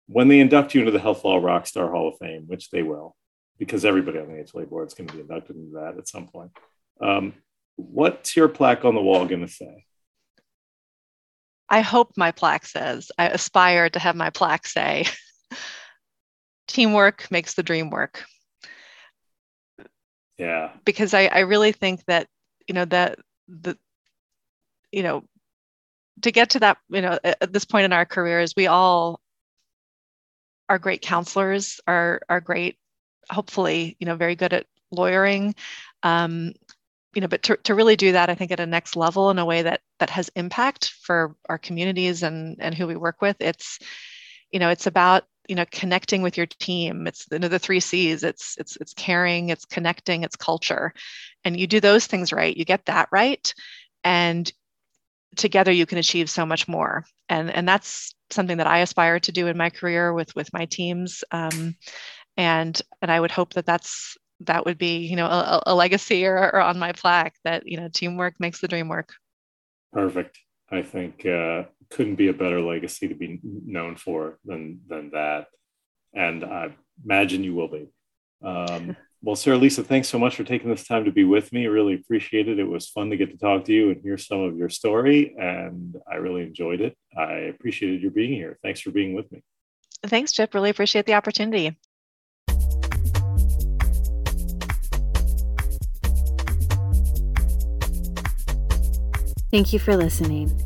when 0.09 0.29
they 0.29 0.40
induct 0.40 0.75
you 0.75 0.81
into 0.81 0.92
the 0.92 0.99
Health 0.99 1.25
Law 1.25 1.40
Rockstar 1.40 1.90
Hall 1.90 2.09
of 2.09 2.18
Fame, 2.18 2.44
which 2.46 2.70
they 2.70 2.83
will, 2.83 3.14
because 3.59 3.85
everybody 3.85 4.18
on 4.18 4.29
the 4.29 4.35
HLA 4.35 4.68
board 4.68 4.88
is 4.88 4.94
going 4.94 5.09
to 5.09 5.14
be 5.14 5.20
inducted 5.20 5.57
into 5.57 5.75
that 5.75 5.96
at 5.99 6.09
some 6.09 6.29
point. 6.29 6.51
Um, 7.01 7.35
what's 7.77 8.37
your 8.37 8.49
plaque 8.49 8.85
on 8.85 8.94
the 8.94 9.03
wall 9.03 9.27
going 9.27 9.46
to 9.46 9.53
say? 9.53 9.85
I 11.68 11.81
hope 11.81 12.12
my 12.16 12.31
plaque 12.31 12.66
says, 12.66 13.11
I 13.18 13.29
aspire 13.29 13.90
to 13.90 13.99
have 13.99 14.14
my 14.14 14.31
plaque 14.31 14.66
say, 14.66 15.07
teamwork 16.66 17.31
makes 17.31 17.55
the 17.55 17.62
dream 17.62 17.90
work. 17.90 18.24
Yeah. 20.38 20.72
Because 20.85 21.14
I, 21.14 21.26
I 21.26 21.40
really 21.40 21.72
think 21.72 22.05
that, 22.07 22.29
you 22.68 22.74
know, 22.74 22.85
that 22.87 23.18
the, 23.48 23.79
you 24.92 25.02
know, 25.02 25.24
to 26.22 26.31
get 26.31 26.50
to 26.50 26.61
that, 26.61 26.79
you 26.88 27.02
know, 27.02 27.18
at 27.24 27.52
this 27.52 27.64
point 27.64 27.85
in 27.85 27.92
our 27.92 28.05
careers, 28.05 28.55
we 28.57 28.66
all 28.66 29.20
are 30.68 30.79
great 30.79 31.02
counselors, 31.02 31.81
are 31.87 32.20
are 32.29 32.40
great, 32.40 32.76
hopefully, 33.31 33.96
you 34.00 34.07
know, 34.07 34.16
very 34.16 34.35
good 34.35 34.52
at 34.52 34.66
lawyering. 34.90 35.55
Um, 36.02 36.52
you 37.14 37.20
know, 37.20 37.29
but 37.29 37.42
to, 37.44 37.57
to 37.64 37.74
really 37.74 37.96
do 37.96 38.12
that, 38.12 38.29
I 38.29 38.35
think 38.35 38.50
at 38.50 38.61
a 38.61 38.66
next 38.66 38.96
level 38.96 39.31
in 39.31 39.38
a 39.38 39.44
way 39.44 39.62
that 39.62 39.81
that 40.00 40.11
has 40.11 40.31
impact 40.37 40.90
for 41.02 41.35
our 41.48 41.59
communities 41.59 42.22
and 42.22 42.57
and 42.61 42.74
who 42.74 42.87
we 42.87 42.96
work 42.96 43.22
with, 43.22 43.37
it's, 43.40 43.79
you 44.50 44.59
know, 44.59 44.70
it's 44.70 44.87
about 44.87 45.24
you 45.48 45.54
know 45.54 45.64
connecting 45.70 46.22
with 46.22 46.37
your 46.37 46.46
team. 46.46 47.06
It's 47.06 47.26
the, 47.26 47.38
the 47.38 47.59
three 47.59 47.80
c's. 47.80 48.22
It's 48.22 48.56
it's 48.59 48.76
it's 48.76 48.94
caring 48.94 49.50
it's 49.50 49.64
connecting 49.64 50.22
it's 50.22 50.37
culture. 50.37 50.92
And 51.44 51.59
you 51.59 51.66
do 51.66 51.80
those 51.80 52.06
things 52.06 52.32
right. 52.32 52.56
You 52.56 52.64
get 52.64 52.87
that 52.87 53.09
right. 53.12 53.52
And 54.04 54.50
together 55.37 55.72
you 55.72 55.87
can 55.87 55.98
achieve 55.98 56.30
so 56.30 56.46
much 56.46 56.68
more. 56.68 57.04
And 57.28 57.50
and 57.50 57.68
that's 57.68 58.14
something 58.30 58.56
that 58.56 58.66
i 58.66 58.78
aspire 58.80 59.20
to 59.20 59.32
do 59.32 59.46
in 59.46 59.56
my 59.56 59.70
career 59.70 60.12
with 60.12 60.35
with 60.35 60.52
my 60.52 60.66
teams. 60.66 61.24
Um, 61.30 61.76
and 62.37 62.80
and 63.00 63.11
i 63.11 63.18
would 63.18 63.30
hope 63.30 63.54
that 63.54 63.64
that's 63.64 64.16
that 64.40 64.64
would 64.64 64.78
be 64.78 64.98
you 64.98 65.16
know 65.16 65.26
a, 65.26 65.62
a 65.66 65.74
legacy 65.74 66.26
or, 66.26 66.37
or 66.37 66.61
on 66.61 66.78
my 66.78 66.92
plaque 66.92 67.35
that 67.44 67.66
you 67.66 67.76
know 67.76 67.88
teamwork 67.88 68.35
makes 68.38 68.61
the 68.61 68.68
dream 68.68 68.88
work. 68.88 69.14
Perfect. 69.92 70.38
I 70.70 70.82
think 70.82 71.24
uh, 71.24 71.64
couldn't 71.90 72.16
be 72.16 72.29
a 72.29 72.35
better 72.35 72.61
legacy 72.61 73.09
to 73.09 73.14
be 73.14 73.40
known 73.42 73.96
for 73.96 74.38
than 74.44 74.81
than 74.88 75.11
that 75.11 75.46
and 76.14 76.44
i 76.44 76.75
imagine 77.05 77.44
you 77.44 77.55
will 77.55 77.68
be 77.68 77.88
um, 78.42 78.96
well, 79.22 79.37
Sarah 79.37 79.57
Lisa, 79.57 79.83
thanks 79.83 80.09
so 80.09 80.18
much 80.18 80.37
for 80.37 80.44
taking 80.44 80.70
this 80.70 80.87
time 80.87 81.05
to 81.05 81.12
be 81.12 81.25
with 81.25 81.53
me. 81.53 81.64
I 81.64 81.68
really 81.68 81.94
appreciate 81.94 82.49
it. 82.49 82.59
It 82.59 82.68
was 82.68 82.88
fun 82.88 83.11
to 83.11 83.16
get 83.16 83.31
to 83.31 83.38
talk 83.38 83.64
to 83.64 83.72
you 83.72 83.90
and 83.90 84.01
hear 84.01 84.18
some 84.18 84.40
of 84.40 84.57
your 84.57 84.68
story, 84.68 85.35
and 85.38 85.96
I 86.11 86.16
really 86.16 86.42
enjoyed 86.42 86.81
it. 86.81 86.96
I 87.16 87.33
appreciated 87.33 88.03
your 88.03 88.11
being 88.11 88.33
here. 88.33 88.59
Thanks 88.62 88.81
for 88.81 88.90
being 88.90 89.14
with 89.14 89.31
me. 89.33 89.42
Thanks, 90.05 90.33
Chip. 90.33 90.55
Really 90.55 90.70
appreciate 90.70 91.07
the 91.07 91.14
opportunity. 91.14 91.77
Thank 99.51 99.72
you 99.72 99.79
for 99.79 99.96
listening. 99.96 100.65